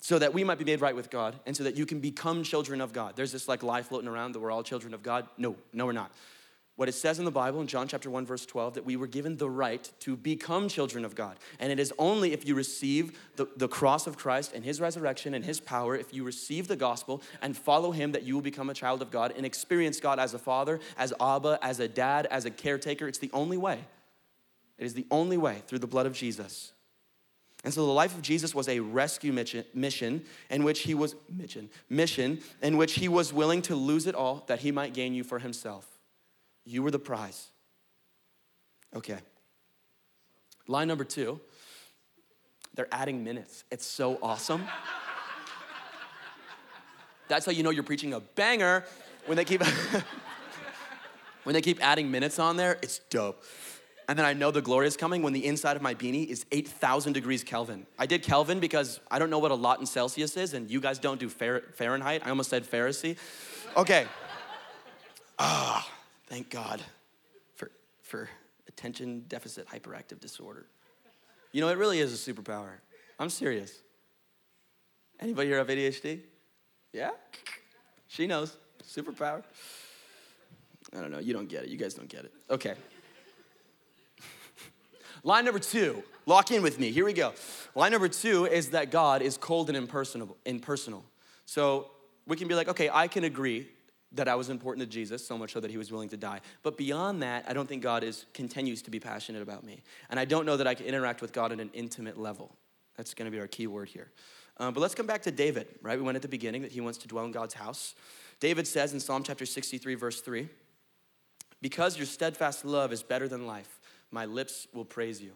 [0.00, 2.42] So that we might be made right with God, and so that you can become
[2.42, 3.14] children of God.
[3.16, 5.26] There's this like lie floating around that we're all children of God.
[5.38, 6.12] No, no, we're not
[6.76, 9.06] what it says in the Bible in John chapter 1 verse 12 that we were
[9.06, 11.38] given the right to become children of God.
[11.58, 15.32] And it is only if you receive the, the cross of Christ and his resurrection
[15.32, 18.68] and his power, if you receive the gospel and follow him that you will become
[18.68, 22.26] a child of God and experience God as a father, as Abba, as a dad,
[22.26, 23.08] as a caretaker.
[23.08, 23.80] It's the only way.
[24.78, 26.72] It is the only way through the blood of Jesus.
[27.64, 31.70] And so the life of Jesus was a rescue mission in which he was mission,
[31.88, 35.24] mission in which he was willing to lose it all that he might gain you
[35.24, 35.95] for himself.
[36.66, 37.46] You were the prize.
[38.94, 39.18] Okay.
[40.68, 41.40] Line number two,
[42.74, 43.64] they're adding minutes.
[43.70, 44.64] It's so awesome.
[47.28, 48.84] That's how you know you're preaching a banger
[49.26, 49.62] when they keep
[51.44, 52.78] when they keep adding minutes on there.
[52.82, 53.42] It's dope.
[54.08, 56.46] And then I know the glory is coming when the inside of my beanie is
[56.52, 57.86] 8,000 degrees Kelvin.
[57.98, 60.80] I did Kelvin because I don't know what a lot in Celsius is, and you
[60.80, 62.22] guys don't do Fahrenheit.
[62.24, 63.16] I almost said Pharisee.
[63.76, 64.06] Okay.
[65.40, 65.90] Ah.
[66.26, 66.82] Thank God
[67.54, 67.70] for,
[68.02, 68.28] for
[68.68, 70.66] attention deficit hyperactive disorder.
[71.52, 72.70] You know, it really is a superpower.
[73.18, 73.80] I'm serious.
[75.20, 76.20] Anybody here have ADHD?
[76.92, 77.10] Yeah?
[78.08, 78.56] She knows.
[78.84, 79.42] Superpower.
[80.94, 81.18] I don't know.
[81.18, 81.68] You don't get it.
[81.70, 82.32] You guys don't get it.
[82.50, 82.74] Okay.
[85.22, 86.90] Line number two, lock in with me.
[86.90, 87.32] Here we go.
[87.74, 90.36] Line number two is that God is cold and impersonal.
[90.44, 91.04] impersonal.
[91.46, 91.90] So
[92.26, 93.68] we can be like, okay, I can agree
[94.16, 96.40] that I was important to Jesus, so much so that he was willing to die.
[96.62, 99.82] But beyond that, I don't think God is continues to be passionate about me.
[100.10, 102.54] And I don't know that I can interact with God at an intimate level.
[102.96, 104.10] That's gonna be our key word here.
[104.58, 105.98] Um, but let's come back to David, right?
[105.98, 107.94] We went at the beginning that he wants to dwell in God's house.
[108.40, 110.48] David says in Psalm chapter 63, verse 3,
[111.60, 115.32] Because your steadfast love is better than life, my lips will praise you.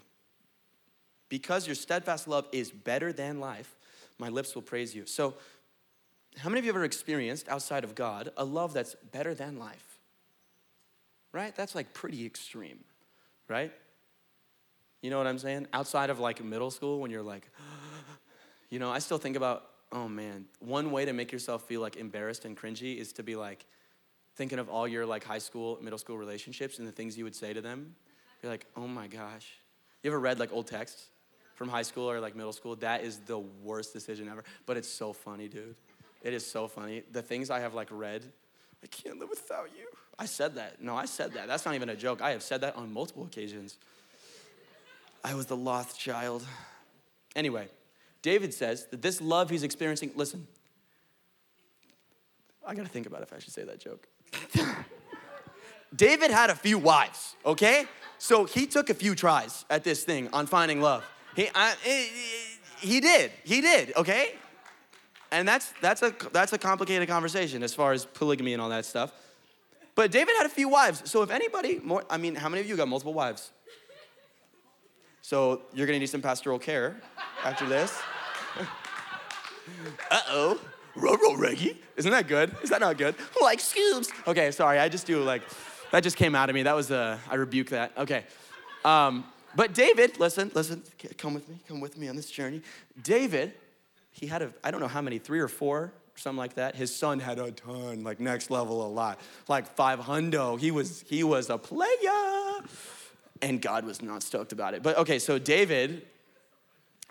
[1.28, 3.76] Because your steadfast love is better than life,
[4.18, 5.06] my lips will praise you.
[5.06, 5.34] So
[6.38, 9.58] how many of you have ever experienced outside of God a love that's better than
[9.58, 9.98] life?
[11.32, 11.54] Right?
[11.54, 12.80] That's like pretty extreme,
[13.48, 13.72] right?
[15.02, 15.66] You know what I'm saying?
[15.72, 17.48] Outside of like middle school, when you're like,
[18.70, 21.96] you know, I still think about, oh man, one way to make yourself feel like
[21.96, 23.64] embarrassed and cringy is to be like
[24.36, 27.34] thinking of all your like high school, middle school relationships and the things you would
[27.34, 27.94] say to them.
[28.42, 29.46] You're like, oh my gosh.
[30.02, 31.08] You ever read like old texts
[31.54, 32.76] from high school or like middle school?
[32.76, 34.44] That is the worst decision ever.
[34.66, 35.76] But it's so funny, dude.
[36.22, 37.02] It is so funny.
[37.10, 38.24] The things I have like read,
[38.82, 39.86] I can't live without you.
[40.18, 40.82] I said that.
[40.82, 41.48] No, I said that.
[41.48, 42.20] That's not even a joke.
[42.20, 43.78] I have said that on multiple occasions.
[45.24, 46.44] I was the lost child.
[47.34, 47.68] Anyway,
[48.22, 50.46] David says that this love he's experiencing, listen,
[52.66, 54.06] I gotta think about if I should say that joke.
[55.96, 57.86] David had a few wives, okay?
[58.18, 61.04] So he took a few tries at this thing on finding love.
[61.34, 61.74] He, I,
[62.80, 64.34] he did, he did, okay?
[65.32, 68.84] And that's, that's, a, that's a complicated conversation as far as polygamy and all that
[68.84, 69.12] stuff.
[69.94, 71.02] But David had a few wives.
[71.10, 73.50] So if anybody more, I mean, how many of you got multiple wives?
[75.22, 77.00] So you're gonna need some pastoral care
[77.44, 77.96] after this.
[80.10, 80.60] Uh-oh.
[80.96, 81.78] Roro Reggie.
[81.96, 82.54] Isn't that good?
[82.62, 83.14] Is that not good?
[83.40, 84.10] Like scoops.
[84.26, 85.42] Okay, sorry, I just do like,
[85.92, 86.62] that just came out of me.
[86.64, 87.92] That was, uh, I rebuke that.
[87.96, 88.24] Okay.
[88.84, 90.82] Um, but David, listen, listen,
[91.18, 92.62] come with me, come with me on this journey.
[93.02, 93.52] David,
[94.20, 96.76] he had a, I don't know how many, three or four, something like that.
[96.76, 100.60] His son had a ton, like next level a lot, like five hundo.
[100.60, 101.88] He was, he was a player.
[103.40, 104.82] And God was not stoked about it.
[104.82, 106.02] But okay, so David,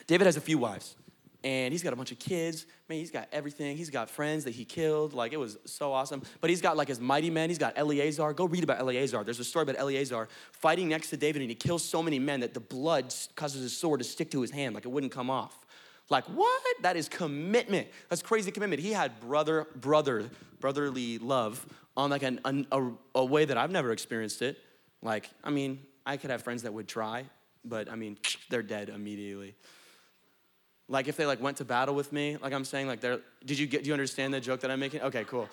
[0.06, 0.96] David has a few wives
[1.44, 2.68] and he's got a bunch of kids.
[2.88, 3.76] Man, he's got everything.
[3.76, 5.14] He's got friends that he killed.
[5.14, 6.22] Like, it was so awesome.
[6.42, 7.50] But he's got like his mighty men.
[7.50, 8.34] He's got Eleazar.
[8.34, 9.24] Go read about Eleazar.
[9.24, 12.42] There's a story about Eleazar fighting next to David, and he kills so many men
[12.42, 15.32] that the blood causes his sword to stick to his hand, like it wouldn't come
[15.32, 15.66] off.
[16.10, 16.62] Like, what?
[16.82, 17.88] That is commitment.
[18.10, 18.82] That's crazy commitment.
[18.82, 23.72] He had brother, brother, brotherly love on like an, an, a, a way that I've
[23.72, 24.58] never experienced it.
[25.02, 27.26] Like, I mean, I could have friends that would try,
[27.64, 28.18] but I mean,
[28.50, 29.56] they're dead immediately.
[30.88, 33.20] Like if they like went to battle with me, like I'm saying, like they're.
[33.46, 33.84] Did you get?
[33.84, 35.02] Do you understand the joke that I'm making?
[35.02, 35.48] Okay, cool.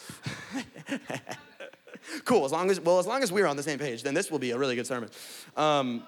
[2.25, 2.47] cool.
[2.47, 4.39] As long as well, as long as we're on the same page, then this will
[4.39, 5.11] be a really good sermon.
[5.55, 6.05] Um,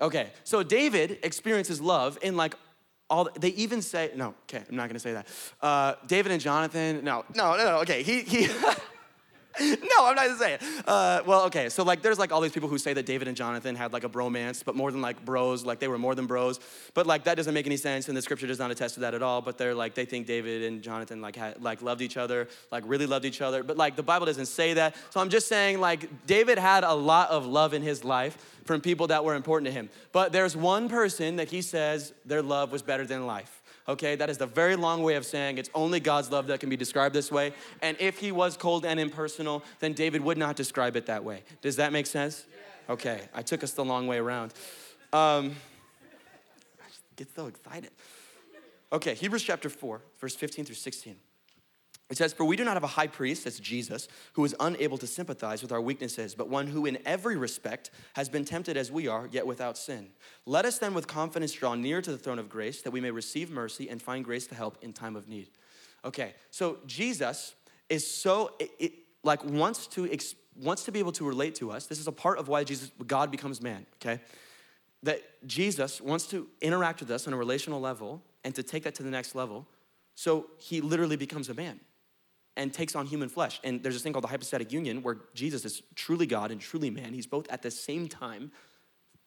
[0.00, 2.54] okay, so David experiences love in like
[3.10, 3.28] all.
[3.38, 4.34] They even say no.
[4.44, 5.26] Okay, I'm not gonna say that.
[5.60, 7.04] Uh, David and Jonathan.
[7.04, 7.64] No, no, no.
[7.64, 8.48] no okay, he he.
[9.60, 10.62] no, I'm not gonna say it.
[10.86, 13.36] Uh, well, okay, so like there's like all these people who say that David and
[13.36, 16.26] Jonathan had like a bromance, but more than like bros, like they were more than
[16.26, 16.60] bros.
[16.94, 19.14] But like that doesn't make any sense, and the scripture does not attest to that
[19.14, 19.40] at all.
[19.40, 22.84] But they're like they think David and Jonathan like had, like loved each other, like
[22.86, 23.62] really loved each other.
[23.62, 24.94] But like the Bible doesn't say that.
[25.10, 28.80] So I'm just saying like David had a lot of love in his life from
[28.80, 29.88] people that were important to him.
[30.12, 33.57] But there's one person that he says their love was better than life
[33.88, 34.14] okay?
[34.14, 36.76] That is the very long way of saying it's only God's love that can be
[36.76, 37.52] described this way.
[37.82, 41.42] And if he was cold and impersonal, then David would not describe it that way.
[41.62, 42.44] Does that make sense?
[42.88, 44.54] Okay, I took us the long way around.
[45.12, 45.56] Um,
[46.80, 47.90] I get so excited.
[48.92, 51.16] Okay, Hebrews chapter 4, verse 15 through 16.
[52.10, 54.96] It says, For we do not have a high priest, that's Jesus, who is unable
[54.98, 58.90] to sympathize with our weaknesses, but one who in every respect has been tempted as
[58.90, 60.08] we are, yet without sin.
[60.46, 63.10] Let us then with confidence draw near to the throne of grace, that we may
[63.10, 65.48] receive mercy and find grace to help in time of need.
[66.04, 67.54] Okay, so Jesus
[67.90, 68.92] is so, it, it,
[69.22, 71.86] like, wants to, ex, wants to be able to relate to us.
[71.86, 74.22] This is a part of why Jesus, God becomes man, okay?
[75.02, 78.94] That Jesus wants to interact with us on a relational level and to take that
[78.94, 79.66] to the next level.
[80.14, 81.80] So he literally becomes a man
[82.58, 83.60] and takes on human flesh.
[83.64, 86.90] And there's this thing called the hypostatic union where Jesus is truly God and truly
[86.90, 87.14] man.
[87.14, 88.52] He's both at the same time,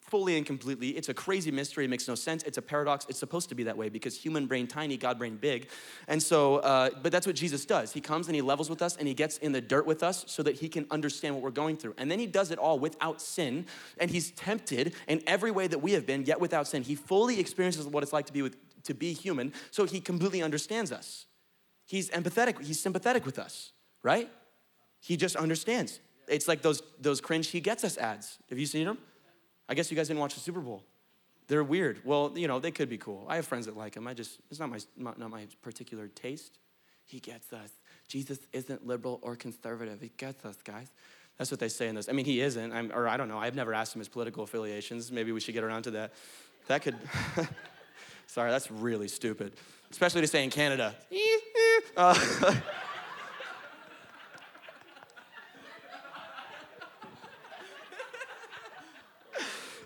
[0.01, 0.89] fully and completely.
[0.89, 1.85] It's a crazy mystery.
[1.85, 2.43] It makes no sense.
[2.43, 3.05] It's a paradox.
[3.07, 5.69] It's supposed to be that way because human brain tiny, God brain big.
[6.09, 7.93] And so, uh, but that's what Jesus does.
[7.93, 10.25] He comes and he levels with us and he gets in the dirt with us
[10.27, 11.95] so that he can understand what we're going through.
[11.97, 13.65] And then he does it all without sin.
[13.97, 16.83] And he's tempted in every way that we have been, yet without sin.
[16.83, 20.41] He fully experiences what it's like to be with to be human, so he completely
[20.41, 21.25] understands us.
[21.91, 24.29] He's empathetic, he's sympathetic with us, right?
[25.01, 25.99] He just understands.
[26.29, 28.37] It's like those, those cringe he gets us ads.
[28.49, 28.97] Have you seen them?
[29.67, 30.85] I guess you guys didn't watch the Super Bowl.
[31.49, 31.99] They're weird.
[32.05, 33.25] Well, you know, they could be cool.
[33.27, 34.07] I have friends that like them.
[34.07, 36.59] I just, it's not my, not, my particular taste.
[37.03, 37.71] He gets us.
[38.07, 39.99] Jesus isn't liberal or conservative.
[39.99, 40.87] He gets us, guys.
[41.37, 42.07] That's what they say in this.
[42.07, 43.37] I mean, he isn't, I'm, or I don't know.
[43.37, 45.11] I've never asked him his political affiliations.
[45.11, 46.13] Maybe we should get around to that.
[46.67, 46.95] That could,
[48.27, 49.51] sorry, that's really stupid,
[49.89, 50.95] especially to say in Canada.
[51.97, 52.15] Uh,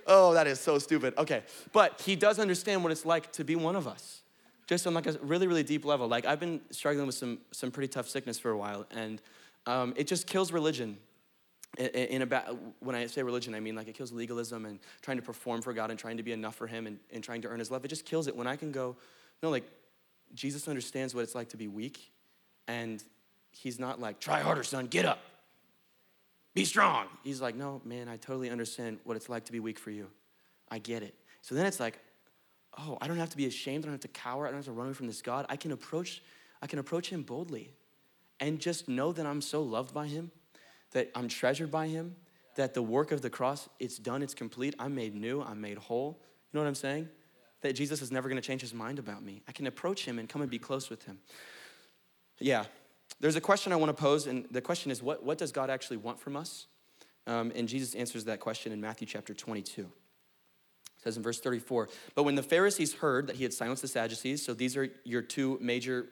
[0.08, 1.14] oh, that is so stupid.
[1.18, 4.22] Okay, but he does understand what it's like to be one of us,
[4.68, 6.08] just on like a really, really deep level.
[6.08, 9.22] Like I've been struggling with some some pretty tough sickness for a while, and
[9.66, 10.98] um, it just kills religion.
[11.78, 15.24] in about when I say religion, I mean like it kills legalism and trying to
[15.24, 17.60] perform for God and trying to be enough for Him and, and trying to earn
[17.60, 17.84] His love.
[17.84, 18.96] It just kills it when I can go,
[19.42, 19.66] no, like
[20.36, 22.12] Jesus understands what it's like to be weak,
[22.68, 23.04] and
[23.52, 25.20] He's not like, try harder, son, get up,
[26.54, 27.08] be strong.
[27.24, 30.08] He's like, no, man, I totally understand what it's like to be weak for you.
[30.70, 31.16] I get it.
[31.42, 32.00] So then it's like,
[32.78, 33.86] oh, I don't have to be ashamed.
[33.86, 34.46] I don't have to cower.
[34.46, 35.46] I don't have to run away from this God.
[35.48, 36.22] I can approach,
[36.62, 37.72] I can approach Him boldly,
[38.40, 40.32] and just know that I'm so loved by Him
[40.96, 42.16] that I'm treasured by him,
[42.56, 44.74] that the work of the cross, it's done, it's complete.
[44.80, 46.22] I'm made new, I'm made whole.
[46.22, 47.10] You know what I'm saying?
[47.66, 49.42] That Jesus is never gonna change his mind about me.
[49.48, 51.18] I can approach him and come and be close with him.
[52.38, 52.66] Yeah,
[53.20, 55.98] there's a question I wanna pose, and the question is what, what does God actually
[55.98, 56.68] want from us?
[57.26, 59.82] Um, and Jesus answers that question in Matthew chapter 22.
[59.82, 59.90] It
[61.04, 64.46] says in verse 34 But when the Pharisees heard that he had silenced the Sadducees,
[64.46, 66.06] so these are your two major,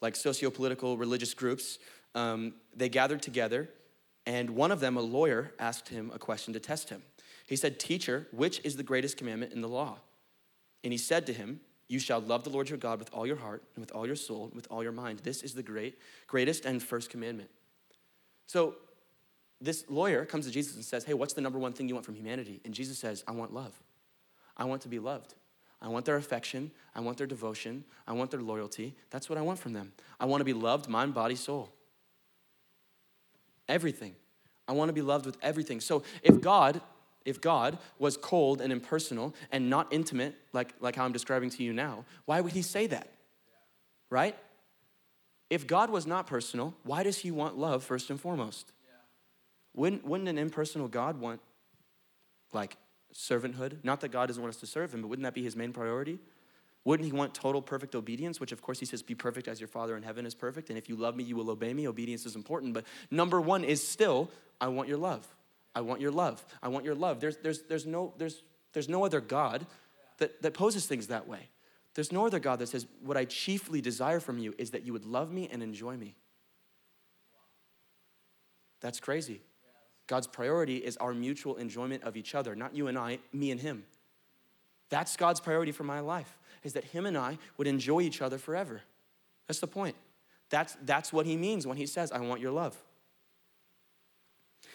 [0.00, 1.78] like socio political religious groups,
[2.14, 3.68] um, they gathered together,
[4.24, 7.02] and one of them, a lawyer, asked him a question to test him.
[7.46, 9.98] He said, Teacher, which is the greatest commandment in the law?
[10.86, 13.36] And he said to him, You shall love the Lord your God with all your
[13.36, 15.18] heart, and with all your soul, and with all your mind.
[15.24, 17.50] This is the great, greatest and first commandment.
[18.46, 18.76] So
[19.60, 22.06] this lawyer comes to Jesus and says, Hey, what's the number one thing you want
[22.06, 22.60] from humanity?
[22.64, 23.74] And Jesus says, I want love.
[24.56, 25.34] I want to be loved.
[25.82, 26.70] I want their affection.
[26.94, 27.82] I want their devotion.
[28.06, 28.94] I want their loyalty.
[29.10, 29.92] That's what I want from them.
[30.20, 31.72] I want to be loved, mind, body, soul
[33.68, 34.14] everything.
[34.68, 35.80] I want to be loved with everything.
[35.80, 36.80] So if God,
[37.26, 41.62] if God was cold and impersonal and not intimate, like, like how I'm describing to
[41.62, 43.08] you now, why would he say that?
[44.08, 44.36] Right?
[45.50, 48.72] If God was not personal, why does he want love first and foremost?
[49.74, 51.40] Wouldn't, wouldn't an impersonal God want
[52.52, 52.76] like
[53.12, 53.84] servanthood?
[53.84, 55.72] Not that God doesn't want us to serve him, but wouldn't that be his main
[55.72, 56.18] priority?
[56.84, 58.38] Wouldn't he want total perfect obedience?
[58.38, 60.68] Which, of course, he says, Be perfect as your Father in heaven is perfect.
[60.70, 61.88] And if you love me, you will obey me.
[61.88, 62.74] Obedience is important.
[62.74, 65.26] But number one is still, I want your love.
[65.76, 66.42] I want your love.
[66.62, 67.20] I want your love.
[67.20, 69.66] There's, there's, there's, no, there's, there's no other God
[70.16, 71.50] that, that poses things that way.
[71.94, 74.94] There's no other God that says, What I chiefly desire from you is that you
[74.94, 76.16] would love me and enjoy me.
[78.80, 79.42] That's crazy.
[80.06, 83.60] God's priority is our mutual enjoyment of each other, not you and I, me and
[83.60, 83.84] him.
[84.88, 88.38] That's God's priority for my life is that him and I would enjoy each other
[88.38, 88.80] forever.
[89.46, 89.96] That's the point.
[90.48, 92.76] That's, that's what he means when he says, I want your love.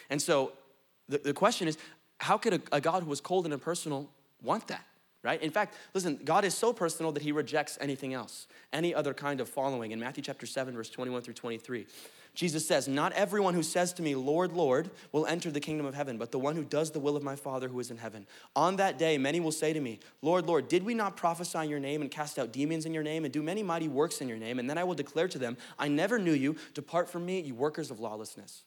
[0.10, 0.52] And so
[1.12, 1.78] the, the question is,
[2.20, 4.10] how could a, a God who was cold and impersonal
[4.42, 4.86] want that?
[5.24, 5.42] Right?
[5.44, 9.40] In fact, listen, God is so personal that he rejects anything else, any other kind
[9.40, 9.92] of following.
[9.92, 11.86] In Matthew chapter 7, verse 21 through 23,
[12.34, 15.94] Jesus says, Not everyone who says to me, Lord, Lord, will enter the kingdom of
[15.94, 18.26] heaven, but the one who does the will of my Father who is in heaven.
[18.56, 21.70] On that day, many will say to me, Lord, Lord, did we not prophesy in
[21.70, 24.28] your name and cast out demons in your name and do many mighty works in
[24.28, 24.58] your name?
[24.58, 26.56] And then I will declare to them, I never knew you.
[26.74, 28.64] Depart from me, you workers of lawlessness.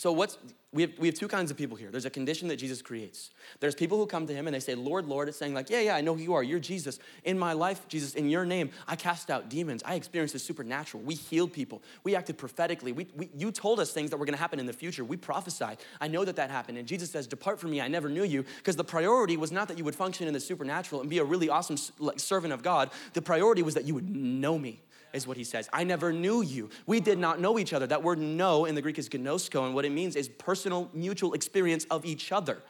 [0.00, 0.38] So, what's
[0.72, 1.90] we have, we have two kinds of people here.
[1.90, 3.32] There's a condition that Jesus creates.
[3.58, 5.80] There's people who come to him and they say, Lord, Lord, it's saying, like, yeah,
[5.80, 6.42] yeah, I know who you are.
[6.42, 6.98] You're Jesus.
[7.24, 9.82] In my life, Jesus, in your name, I cast out demons.
[9.84, 11.02] I experienced the supernatural.
[11.02, 11.82] We healed people.
[12.02, 12.92] We acted prophetically.
[12.92, 15.04] We, we, you told us things that were going to happen in the future.
[15.04, 15.76] We prophesied.
[16.00, 16.78] I know that that happened.
[16.78, 17.82] And Jesus says, Depart from me.
[17.82, 18.46] I never knew you.
[18.56, 21.24] Because the priority was not that you would function in the supernatural and be a
[21.24, 21.76] really awesome
[22.16, 22.90] servant of God.
[23.12, 24.80] The priority was that you would know me
[25.12, 25.68] is what he says.
[25.72, 26.70] I never knew you.
[26.86, 27.86] We did not know each other.
[27.86, 31.34] That word know in the Greek is ginosko, and what it means is personal, mutual
[31.34, 32.62] experience of each other.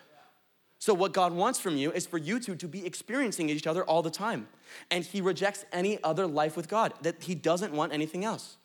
[0.79, 3.85] So, what God wants from you is for you two to be experiencing each other
[3.85, 4.48] all the time.
[4.90, 8.57] And He rejects any other life with God, that He doesn't want anything else.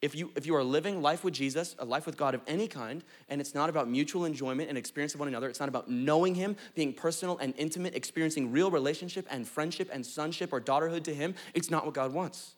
[0.00, 2.66] If you, if you are living life with Jesus, a life with God of any
[2.66, 5.90] kind, and it's not about mutual enjoyment and experience of one another, it's not about
[5.90, 11.02] knowing Him, being personal and intimate, experiencing real relationship and friendship and sonship or daughterhood
[11.04, 12.54] to Him, it's not what God wants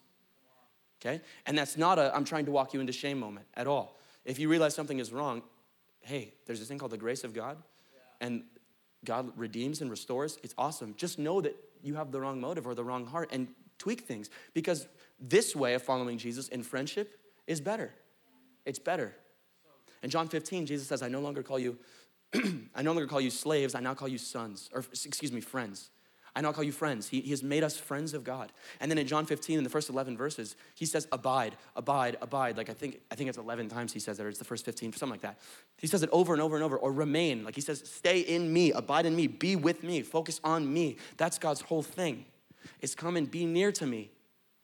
[1.01, 1.21] okay?
[1.47, 3.99] And that's not a I'm trying to walk you into shame moment at all.
[4.25, 5.43] If you realize something is wrong,
[6.01, 7.57] hey, there's this thing called the grace of God,
[7.93, 8.27] yeah.
[8.27, 8.43] and
[9.05, 10.39] God redeems and restores.
[10.43, 10.95] It's awesome.
[10.97, 14.29] Just know that you have the wrong motive or the wrong heart and tweak things
[14.53, 14.87] because
[15.19, 17.93] this way of following Jesus in friendship is better.
[18.65, 19.15] It's better.
[20.03, 21.79] In John 15, Jesus says, I no longer call you,
[22.75, 25.91] I no longer call you slaves, I now call you sons, or excuse me, friends.
[26.35, 27.09] I now call you friends.
[27.09, 28.53] He, he has made us friends of God.
[28.81, 32.57] And then in John 15, in the first 11 verses, he says, abide, abide, abide.
[32.57, 34.65] Like I think, I think it's 11 times he says that, or it's the first
[34.65, 35.39] 15, something like that.
[35.79, 37.45] He says it over and over and over, or remain.
[37.45, 40.97] Like he says, stay in me, abide in me, be with me, focus on me.
[41.17, 42.25] That's God's whole thing.
[42.81, 44.11] It's come and be near to me.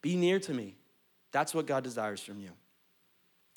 [0.02, 0.76] Be near to me.
[1.32, 2.50] That's what God desires from you.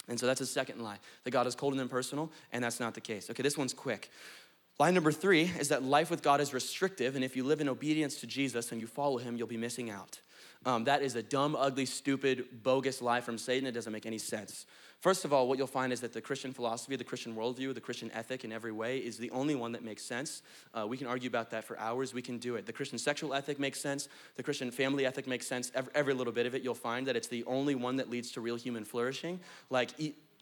[0.07, 2.95] And so that's a second lie that God is cold and impersonal, and that's not
[2.95, 3.29] the case.
[3.29, 4.09] Okay, this one's quick.
[4.79, 7.67] Line number three is that life with God is restrictive, and if you live in
[7.67, 10.21] obedience to Jesus and you follow him, you'll be missing out.
[10.65, 13.67] Um, that is a dumb, ugly, stupid, bogus lie from Satan.
[13.67, 14.65] It doesn't make any sense.
[15.01, 17.81] First of all, what you'll find is that the Christian philosophy, the Christian worldview, the
[17.81, 20.43] Christian ethic in every way is the only one that makes sense.
[20.73, 22.13] Uh, we can argue about that for hours.
[22.13, 22.65] We can do it.
[22.65, 24.07] The Christian sexual ethic makes sense.
[24.35, 25.71] The Christian family ethic makes sense.
[25.75, 28.31] Every, every little bit of it, you'll find that it's the only one that leads
[28.31, 29.39] to real human flourishing.
[29.69, 29.91] Like,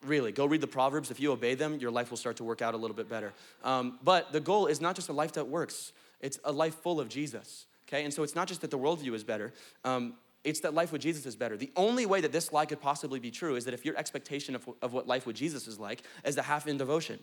[0.05, 1.11] really, go read the Proverbs.
[1.11, 3.33] If you obey them, your life will start to work out a little bit better.
[3.63, 6.99] Um, but the goal is not just a life that works, it's a life full
[6.99, 7.65] of Jesus.
[7.87, 9.53] Okay, and so it's not just that the worldview is better.
[9.85, 11.57] Um, it's that life with Jesus is better.
[11.57, 14.55] The only way that this lie could possibly be true is that if your expectation
[14.55, 17.19] of, of what life with Jesus is like is a half in devotion.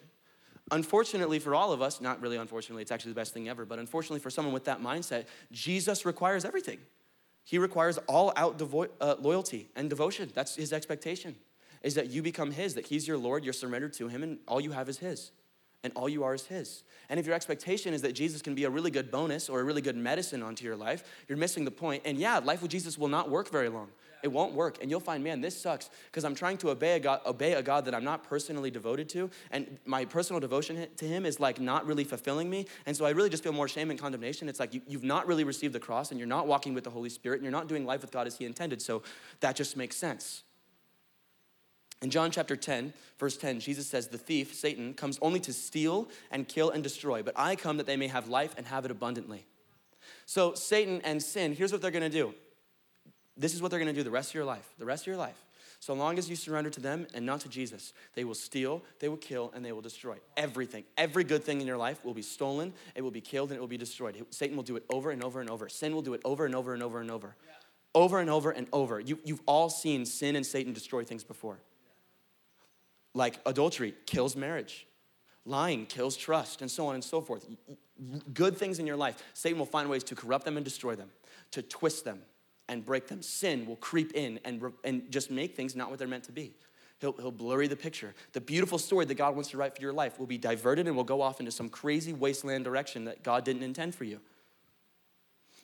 [0.70, 3.78] Unfortunately, for all of us, not really unfortunately, it's actually the best thing ever, but
[3.78, 6.78] unfortunately for someone with that mindset, Jesus requires everything.
[7.44, 10.30] He requires all out devo- uh, loyalty and devotion.
[10.34, 11.36] That's his expectation,
[11.84, 14.60] is that you become his, that he's your Lord, you're surrendered to him, and all
[14.60, 15.30] you have is his
[15.84, 16.82] and all you are is His.
[17.10, 19.64] And if your expectation is that Jesus can be a really good bonus or a
[19.64, 22.02] really good medicine onto your life, you're missing the point.
[22.06, 23.90] And yeah, life with Jesus will not work very long.
[24.22, 24.78] It won't work.
[24.80, 27.62] And you'll find, man, this sucks because I'm trying to obey a, God, obey a
[27.62, 29.28] God that I'm not personally devoted to.
[29.50, 32.64] And my personal devotion to Him is like not really fulfilling me.
[32.86, 34.48] And so I really just feel more shame and condemnation.
[34.48, 36.90] It's like you, you've not really received the cross and you're not walking with the
[36.90, 38.80] Holy Spirit and you're not doing life with God as He intended.
[38.80, 39.02] So
[39.40, 40.44] that just makes sense.
[42.02, 46.08] In John chapter 10, verse 10, Jesus says, The thief, Satan, comes only to steal
[46.30, 48.90] and kill and destroy, but I come that they may have life and have it
[48.90, 49.46] abundantly.
[50.26, 52.34] So, Satan and sin, here's what they're gonna do.
[53.36, 54.68] This is what they're gonna do the rest of your life.
[54.78, 55.44] The rest of your life.
[55.84, 59.08] So long as you surrender to them and not to Jesus, they will steal, they
[59.10, 60.84] will kill, and they will destroy everything.
[60.96, 63.60] Every good thing in your life will be stolen, it will be killed, and it
[63.60, 64.24] will be destroyed.
[64.30, 65.68] Satan will do it over and over and over.
[65.68, 67.36] Sin will do it over and over and over and over.
[67.94, 68.98] Over and over and over.
[68.98, 71.58] You, you've all seen sin and Satan destroy things before.
[73.14, 74.86] Like adultery kills marriage,
[75.46, 77.46] lying kills trust, and so on and so forth.
[78.32, 81.10] Good things in your life, Satan will find ways to corrupt them and destroy them,
[81.52, 82.22] to twist them
[82.68, 83.22] and break them.
[83.22, 86.54] Sin will creep in and, and just make things not what they're meant to be.
[87.00, 88.14] He'll, he'll blurry the picture.
[88.32, 90.96] The beautiful story that God wants to write for your life will be diverted and
[90.96, 94.20] will go off into some crazy wasteland direction that God didn't intend for you.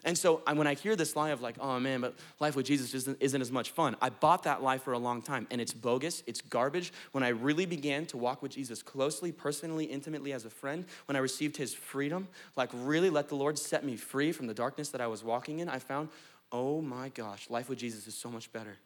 [0.04, 2.94] And so when I hear this lie of like, oh man, but life with Jesus
[2.94, 5.74] isn't, isn't, as much fun, I bought that lie for a long time and it's
[5.74, 6.92] bogus, it's garbage.
[7.12, 11.16] When I really began to walk with Jesus closely, personally, intimately as a friend, when
[11.16, 14.88] I received his freedom, like really let the Lord set me free from the darkness
[14.90, 16.08] that I was walking in, I found,
[16.50, 18.76] oh my gosh, life with Jesus is so much better.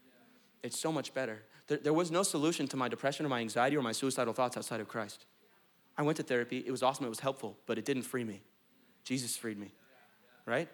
[0.62, 1.42] It's so much better.
[1.68, 4.56] There, there was no solution to my depression or my anxiety or my suicidal thoughts
[4.56, 5.26] outside of Christ.
[5.96, 8.42] I went to therapy, it was awesome, it was helpful, but it didn't free me.
[9.04, 9.72] Jesus freed me,
[10.44, 10.68] right?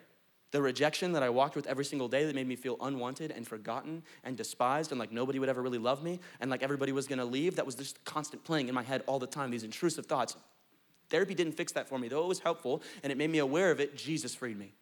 [0.53, 3.47] The rejection that I walked with every single day that made me feel unwanted and
[3.47, 7.07] forgotten and despised and like nobody would ever really love me and like everybody was
[7.07, 10.07] gonna leave, that was just constant playing in my head all the time, these intrusive
[10.07, 10.37] thoughts.
[11.09, 13.71] Therapy didn't fix that for me, though it was helpful and it made me aware
[13.71, 14.73] of it, Jesus freed me.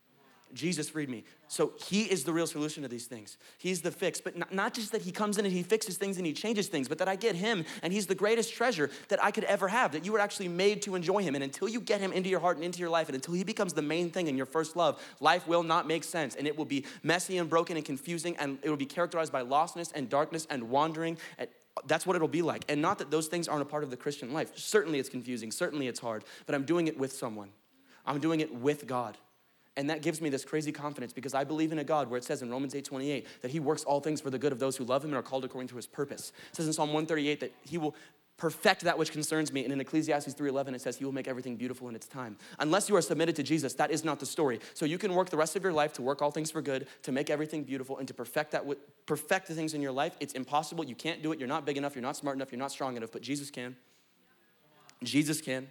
[0.54, 1.24] Jesus freed me.
[1.48, 3.38] So he is the real solution to these things.
[3.58, 4.20] He's the fix.
[4.20, 6.68] But not, not, just that he comes in and he fixes things and he changes
[6.68, 9.68] things, but that I get him and he's the greatest treasure that I could ever
[9.68, 11.34] have, that you were actually made to enjoy him.
[11.34, 13.44] And until you get him into your heart and into your life, and until he
[13.44, 16.34] becomes the main thing in your first love, life will not make sense.
[16.34, 19.42] And it will be messy and broken and confusing, and it will be characterized by
[19.42, 21.18] lostness and darkness and wandering.
[21.38, 21.48] And
[21.86, 22.64] that's what it'll be like.
[22.68, 24.56] And not that those things aren't a part of the Christian life.
[24.56, 27.50] Certainly it's confusing, certainly it's hard, but I'm doing it with someone.
[28.04, 29.18] I'm doing it with God.
[29.78, 32.24] And that gives me this crazy confidence because I believe in a God where it
[32.24, 34.76] says in Romans 8 28 that he works all things for the good of those
[34.76, 36.32] who love him and are called according to his purpose.
[36.50, 37.94] It says in Psalm 138 that he will
[38.38, 39.62] perfect that which concerns me.
[39.62, 42.36] And in Ecclesiastes 3:11 it says he will make everything beautiful in its time.
[42.58, 44.58] Unless you are submitted to Jesus, that is not the story.
[44.74, 46.88] So you can work the rest of your life to work all things for good,
[47.04, 48.64] to make everything beautiful and to perfect that
[49.06, 50.16] perfect the things in your life.
[50.18, 50.84] It's impossible.
[50.86, 51.38] You can't do it.
[51.38, 53.76] You're not big enough, you're not smart enough, you're not strong enough, but Jesus can.
[55.04, 55.68] Jesus can.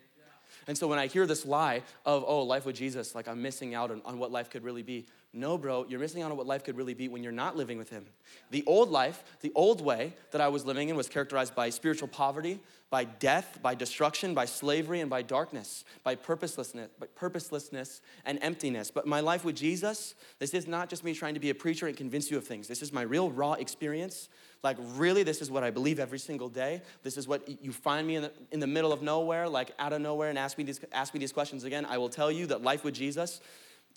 [0.68, 3.74] And so when I hear this lie of, oh, life with Jesus, like I'm missing
[3.74, 5.06] out on, on what life could really be.
[5.34, 7.78] No, bro, you're missing out on what life could really be when you're not living
[7.78, 8.06] with Him.
[8.50, 12.08] The old life, the old way that I was living in was characterized by spiritual
[12.08, 12.60] poverty,
[12.90, 18.90] by death, by destruction, by slavery, and by darkness, by purposelessness, by purposelessness and emptiness.
[18.90, 21.88] But my life with Jesus, this is not just me trying to be a preacher
[21.88, 22.68] and convince you of things.
[22.68, 24.30] This is my real raw experience
[24.64, 26.82] like, really, this is what I believe every single day.
[27.04, 29.94] This is what you find me in the, in the middle of nowhere, like out
[29.94, 31.86] of nowhere, and ask me, these, ask me these questions again.
[31.86, 33.40] I will tell you that life with Jesus,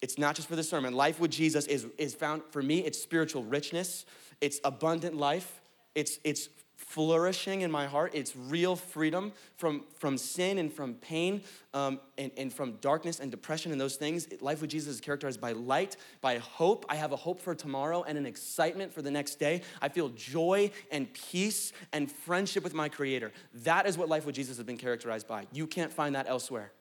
[0.02, 0.94] it's not just for the sermon.
[0.94, 4.06] Life with Jesus is, is found, for me, it's spiritual richness,
[4.40, 5.60] it's abundant life,
[5.94, 6.48] it's, it's
[6.80, 8.12] flourishing in my heart.
[8.14, 11.42] It's real freedom from, from sin and from pain
[11.74, 14.26] um, and, and from darkness and depression and those things.
[14.40, 16.86] Life with Jesus is characterized by light, by hope.
[16.88, 19.62] I have a hope for tomorrow and an excitement for the next day.
[19.82, 23.30] I feel joy and peace and friendship with my Creator.
[23.54, 25.46] That is what life with Jesus has been characterized by.
[25.52, 26.72] You can't find that elsewhere.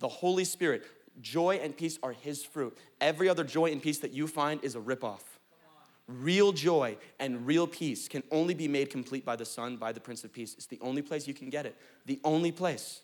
[0.00, 0.84] The Holy Spirit,
[1.20, 2.76] joy and peace are His fruit.
[3.00, 5.22] Every other joy and peace that you find is a ripoff.
[6.08, 10.00] Real joy and real peace can only be made complete by the Son, by the
[10.00, 10.54] Prince of Peace.
[10.54, 11.76] It's the only place you can get it.
[12.06, 13.02] The only place.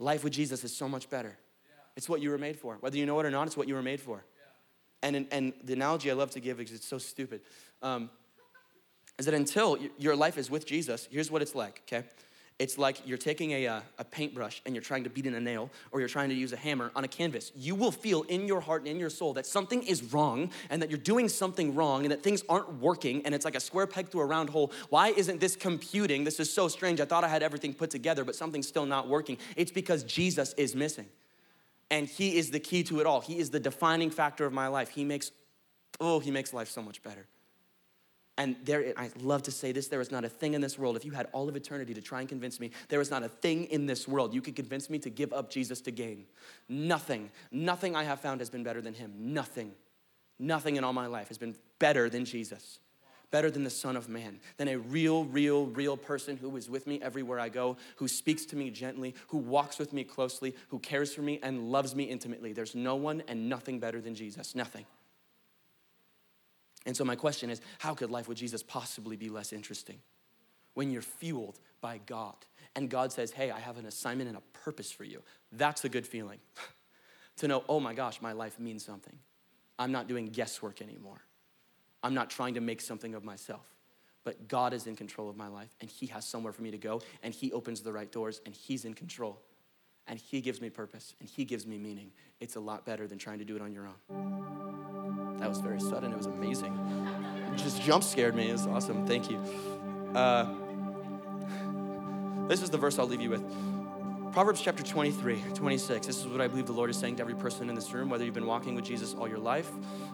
[0.00, 1.38] Life with Jesus is so much better.
[1.96, 2.76] It's what you were made for.
[2.80, 4.24] Whether you know it or not, it's what you were made for.
[5.02, 7.42] And, and the analogy I love to give, because it's so stupid,
[7.82, 8.10] um,
[9.18, 12.04] is that until your life is with Jesus, here's what it's like, okay?
[12.60, 15.40] It's like you're taking a, uh, a paintbrush and you're trying to beat in a
[15.40, 17.50] nail or you're trying to use a hammer on a canvas.
[17.56, 20.80] You will feel in your heart and in your soul that something is wrong and
[20.80, 23.88] that you're doing something wrong and that things aren't working and it's like a square
[23.88, 24.70] peg through a round hole.
[24.88, 26.22] Why isn't this computing?
[26.22, 27.00] This is so strange.
[27.00, 29.36] I thought I had everything put together, but something's still not working.
[29.56, 31.06] It's because Jesus is missing.
[31.90, 33.20] And he is the key to it all.
[33.20, 34.90] He is the defining factor of my life.
[34.90, 35.32] He makes,
[35.98, 37.26] oh, he makes life so much better.
[38.36, 40.96] And there, I love to say this there is not a thing in this world,
[40.96, 43.28] if you had all of eternity to try and convince me, there is not a
[43.28, 46.24] thing in this world you could convince me to give up Jesus to gain.
[46.68, 49.12] Nothing, nothing I have found has been better than him.
[49.16, 49.72] Nothing,
[50.38, 52.80] nothing in all my life has been better than Jesus,
[53.30, 56.88] better than the Son of Man, than a real, real, real person who is with
[56.88, 60.80] me everywhere I go, who speaks to me gently, who walks with me closely, who
[60.80, 62.52] cares for me and loves me intimately.
[62.52, 64.56] There's no one and nothing better than Jesus.
[64.56, 64.86] Nothing.
[66.86, 69.98] And so, my question is how could life with Jesus possibly be less interesting?
[70.74, 72.34] When you're fueled by God
[72.74, 75.22] and God says, Hey, I have an assignment and a purpose for you.
[75.52, 76.38] That's a good feeling.
[77.36, 79.16] to know, oh my gosh, my life means something.
[79.78, 81.20] I'm not doing guesswork anymore.
[82.02, 83.66] I'm not trying to make something of myself.
[84.24, 86.78] But God is in control of my life and He has somewhere for me to
[86.78, 89.40] go and He opens the right doors and He's in control
[90.06, 92.10] and He gives me purpose and He gives me meaning.
[92.40, 95.36] It's a lot better than trying to do it on your own.
[95.38, 96.12] That was very sudden.
[96.12, 96.72] It was amazing.
[97.52, 98.48] It just jump scared me.
[98.48, 99.06] It was awesome.
[99.06, 99.38] Thank you.
[100.14, 100.54] Uh,
[102.48, 103.42] this is the verse I'll leave you with.
[104.32, 106.06] Proverbs chapter 23, 26.
[106.06, 108.10] This is what I believe the Lord is saying to every person in this room,
[108.10, 109.70] whether you've been walking with Jesus all your life,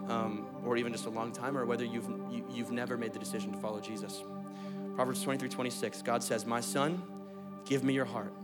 [0.09, 2.99] um, or even just a long time, or whether you've, you, have you have never
[2.99, 4.23] made the decision to follow Jesus.
[4.95, 6.03] Proverbs 23, 26.
[6.03, 7.03] God says, My son,
[7.65, 8.35] give me your heart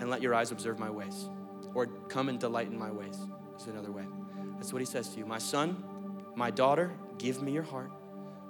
[0.00, 1.28] and let your eyes observe my ways.
[1.74, 3.16] Or come and delight in my ways,
[3.56, 4.04] is another way.
[4.56, 5.26] That's what he says to you.
[5.26, 5.84] My son,
[6.34, 7.92] my daughter, give me your heart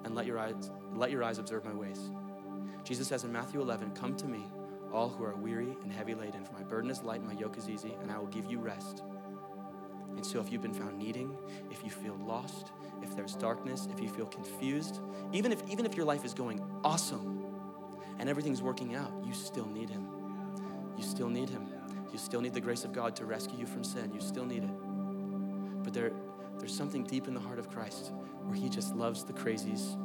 [0.05, 2.11] and let your eyes, let your eyes observe my ways.
[2.85, 4.45] Jesus says in Matthew 11, Come to me,
[4.93, 7.59] all who are weary and heavy laden, for my burden is light and my yoke
[7.59, 9.03] is easy, and I will give you rest.
[10.17, 11.37] And so, if you've been found needing,
[11.71, 12.73] if you feel lost,
[13.03, 15.01] if there's darkness, if you feel confused,
[15.33, 17.45] even if, even if your life is going awesome
[18.19, 20.20] and everything's working out, you still need Him.
[21.01, 21.67] You still need Him.
[22.13, 24.13] You still need the grace of God to rescue you from sin.
[24.13, 25.83] You still need it.
[25.83, 26.13] But there,
[26.59, 28.13] there's something deep in the heart of Christ
[28.45, 29.97] where He just loves the crazies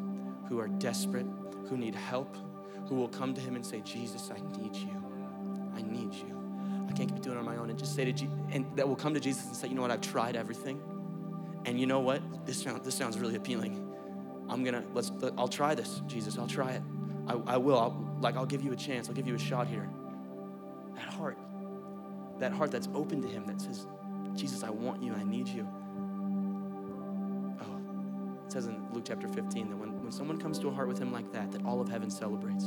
[0.48, 1.26] who are desperate,
[1.68, 2.38] who need help,
[2.88, 5.04] who will come to Him and say, Jesus, I need you.
[5.76, 6.88] I need you.
[6.88, 7.70] I can't keep doing it on my own.
[7.70, 9.82] And just say to Jesus, and that will come to Jesus and say, you know
[9.82, 10.82] what, I've tried everything.
[11.66, 12.22] And you know what?
[12.46, 13.86] This, sound, this sounds really appealing.
[14.48, 16.38] I'm gonna, let's, let, I'll try this, Jesus.
[16.38, 16.82] I'll try it.
[17.28, 17.80] I, I will.
[17.80, 19.10] I'll, like, I'll give you a chance.
[19.10, 19.89] I'll give you a shot here.
[20.96, 21.38] That heart,
[22.39, 23.88] that heart that's open to Him that says,
[24.36, 25.14] Jesus, I want you.
[25.14, 25.68] I need you
[27.62, 30.88] Oh, it says in Luke chapter 15 that when, when someone comes to a heart
[30.88, 32.66] with him like that, that all of heaven celebrates.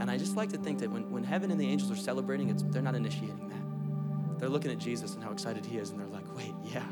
[0.00, 2.50] And I just like to think that when, when heaven and the angels are celebrating,
[2.50, 4.38] it's, they're not initiating that.
[4.40, 6.86] They're looking at Jesus and how excited he is, and they're like, wait, yeah.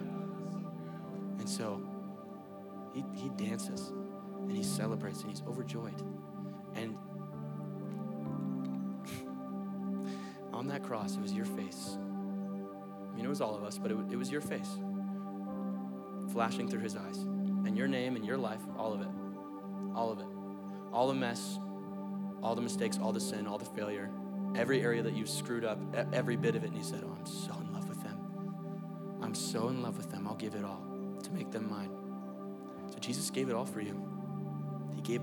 [1.38, 1.80] And so
[2.92, 3.92] he, he dances
[4.48, 6.00] and he celebrates and he's overjoyed.
[6.74, 6.96] And
[10.66, 11.96] on that cross, it was your face.
[11.96, 14.78] I mean, it was all of us, but it, it was your face
[16.32, 19.06] flashing through his eyes and your name and your life, all of it.
[19.94, 20.26] All of it.
[20.92, 21.60] All the mess,
[22.42, 24.10] all the mistakes, all the sin, all the failure,
[24.56, 25.78] every area that you've screwed up,
[26.12, 26.68] every bit of it.
[26.68, 28.18] And he said, Oh, I'm so in love with them.
[29.22, 30.26] I'm so in love with them.
[30.26, 30.84] I'll give it all
[31.22, 31.90] to make them mine.
[32.90, 34.04] So Jesus gave it all for you.
[34.96, 35.22] He gave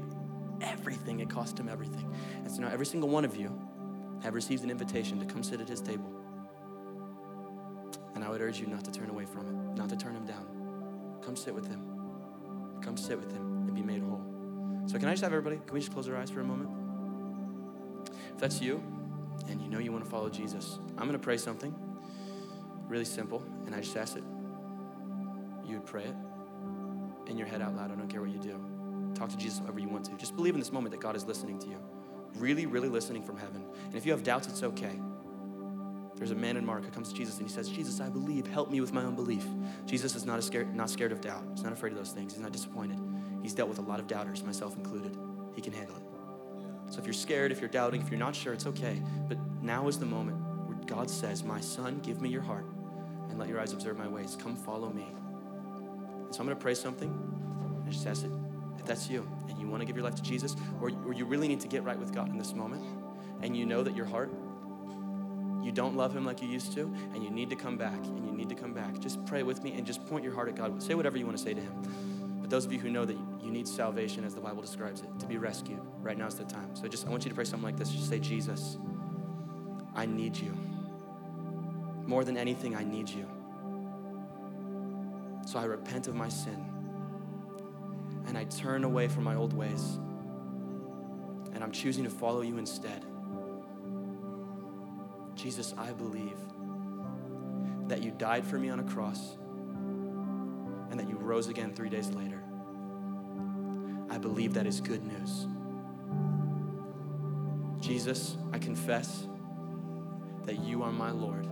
[0.61, 2.13] everything, it cost him everything.
[2.37, 3.59] And so now every single one of you
[4.24, 6.09] have received an invitation to come sit at his table.
[8.15, 10.26] And I would urge you not to turn away from it, not to turn him
[10.26, 11.19] down.
[11.21, 11.82] Come sit with him.
[12.82, 14.24] Come sit with him and be made whole.
[14.86, 15.57] So, can I just have everybody?
[15.65, 16.69] Can we just close our eyes for a moment?
[18.34, 18.84] If that's you
[19.49, 21.74] and you know you want to follow Jesus, I'm going to pray something
[22.88, 24.24] really simple, and I just ask it.
[25.65, 26.15] you would pray it
[27.28, 27.91] in your head out loud.
[27.91, 28.59] I don't care what you do.
[29.15, 30.17] Talk to Jesus however you want to.
[30.17, 31.78] Just believe in this moment that God is listening to you.
[32.36, 33.63] Really, really listening from heaven.
[33.86, 34.99] And if you have doubts, it's okay.
[36.15, 38.47] There's a man in Mark who comes to Jesus and he says, Jesus, I believe,
[38.47, 39.45] help me with my unbelief.
[39.86, 41.43] Jesus is not, scared, not scared of doubt.
[41.53, 42.34] He's not afraid of those things.
[42.34, 42.99] He's not disappointed.
[43.41, 45.17] He's dealt with a lot of doubters, myself included.
[45.55, 46.03] He can handle it.
[46.93, 49.01] So if you're scared, if you're doubting, if you're not sure, it's okay.
[49.27, 52.65] But now is the moment where God says, My son, give me your heart
[53.29, 54.38] and let your eyes observe my ways.
[54.39, 55.07] Come follow me.
[56.25, 57.11] And so I'm going to pray something.
[57.86, 58.42] I just ask it.
[58.84, 61.25] If that's you and you want to give your life to Jesus, or, or you
[61.25, 62.84] really need to get right with God in this moment,
[63.41, 64.29] and you know that your heart,
[65.63, 66.81] you don't love Him like you used to,
[67.13, 69.63] and you need to come back, and you need to come back, just pray with
[69.63, 70.84] me and just point your heart at God.
[70.84, 72.39] Say whatever you want to say to Him.
[72.41, 75.07] But those of you who know that you need salvation, as the Bible describes it,
[75.19, 76.75] to be rescued, right now is the time.
[76.75, 77.89] So just, I want you to pray something like this.
[77.89, 78.77] Just say, Jesus,
[79.95, 80.53] I need you.
[82.05, 83.25] More than anything, I need you.
[85.45, 86.72] So I repent of my sin
[88.28, 89.99] and I turn away from my old ways
[91.53, 93.05] and I'm choosing to follow you instead.
[95.36, 96.38] Jesus, I believe
[97.88, 99.38] that you died for me on a cross
[100.89, 102.41] and that you rose again three days later.
[104.09, 105.47] I believe that is good news.
[107.80, 109.28] Jesus, I confess
[110.45, 111.47] that you are my Lord.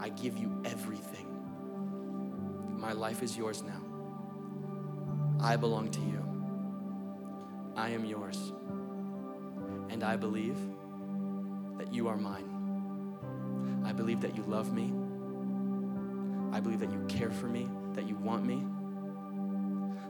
[0.00, 1.26] I give you everything.
[2.78, 3.85] My life is yours now.
[5.46, 6.24] I belong to you.
[7.76, 8.52] I am yours.
[9.90, 10.58] And I believe
[11.78, 12.50] that you are mine.
[13.84, 14.92] I believe that you love me.
[16.52, 18.66] I believe that you care for me, that you want me.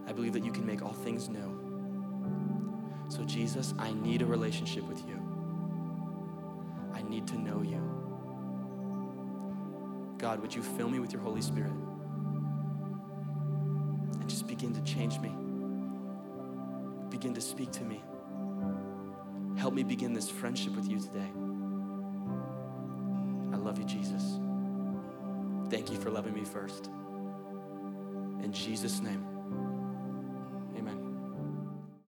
[0.08, 3.04] I believe that you can make all things new.
[3.10, 5.20] So, Jesus, I need a relationship with you.
[6.94, 7.82] I need to know you.
[10.16, 11.74] God, would you fill me with your Holy Spirit
[14.56, 15.28] begin to change me?
[17.10, 18.02] Begin to speak to me.
[19.58, 21.30] Help me begin this friendship with you today.
[23.52, 24.40] I love you, Jesus.
[25.68, 26.88] Thank you for loving me first.
[28.42, 29.35] In Jesus' name.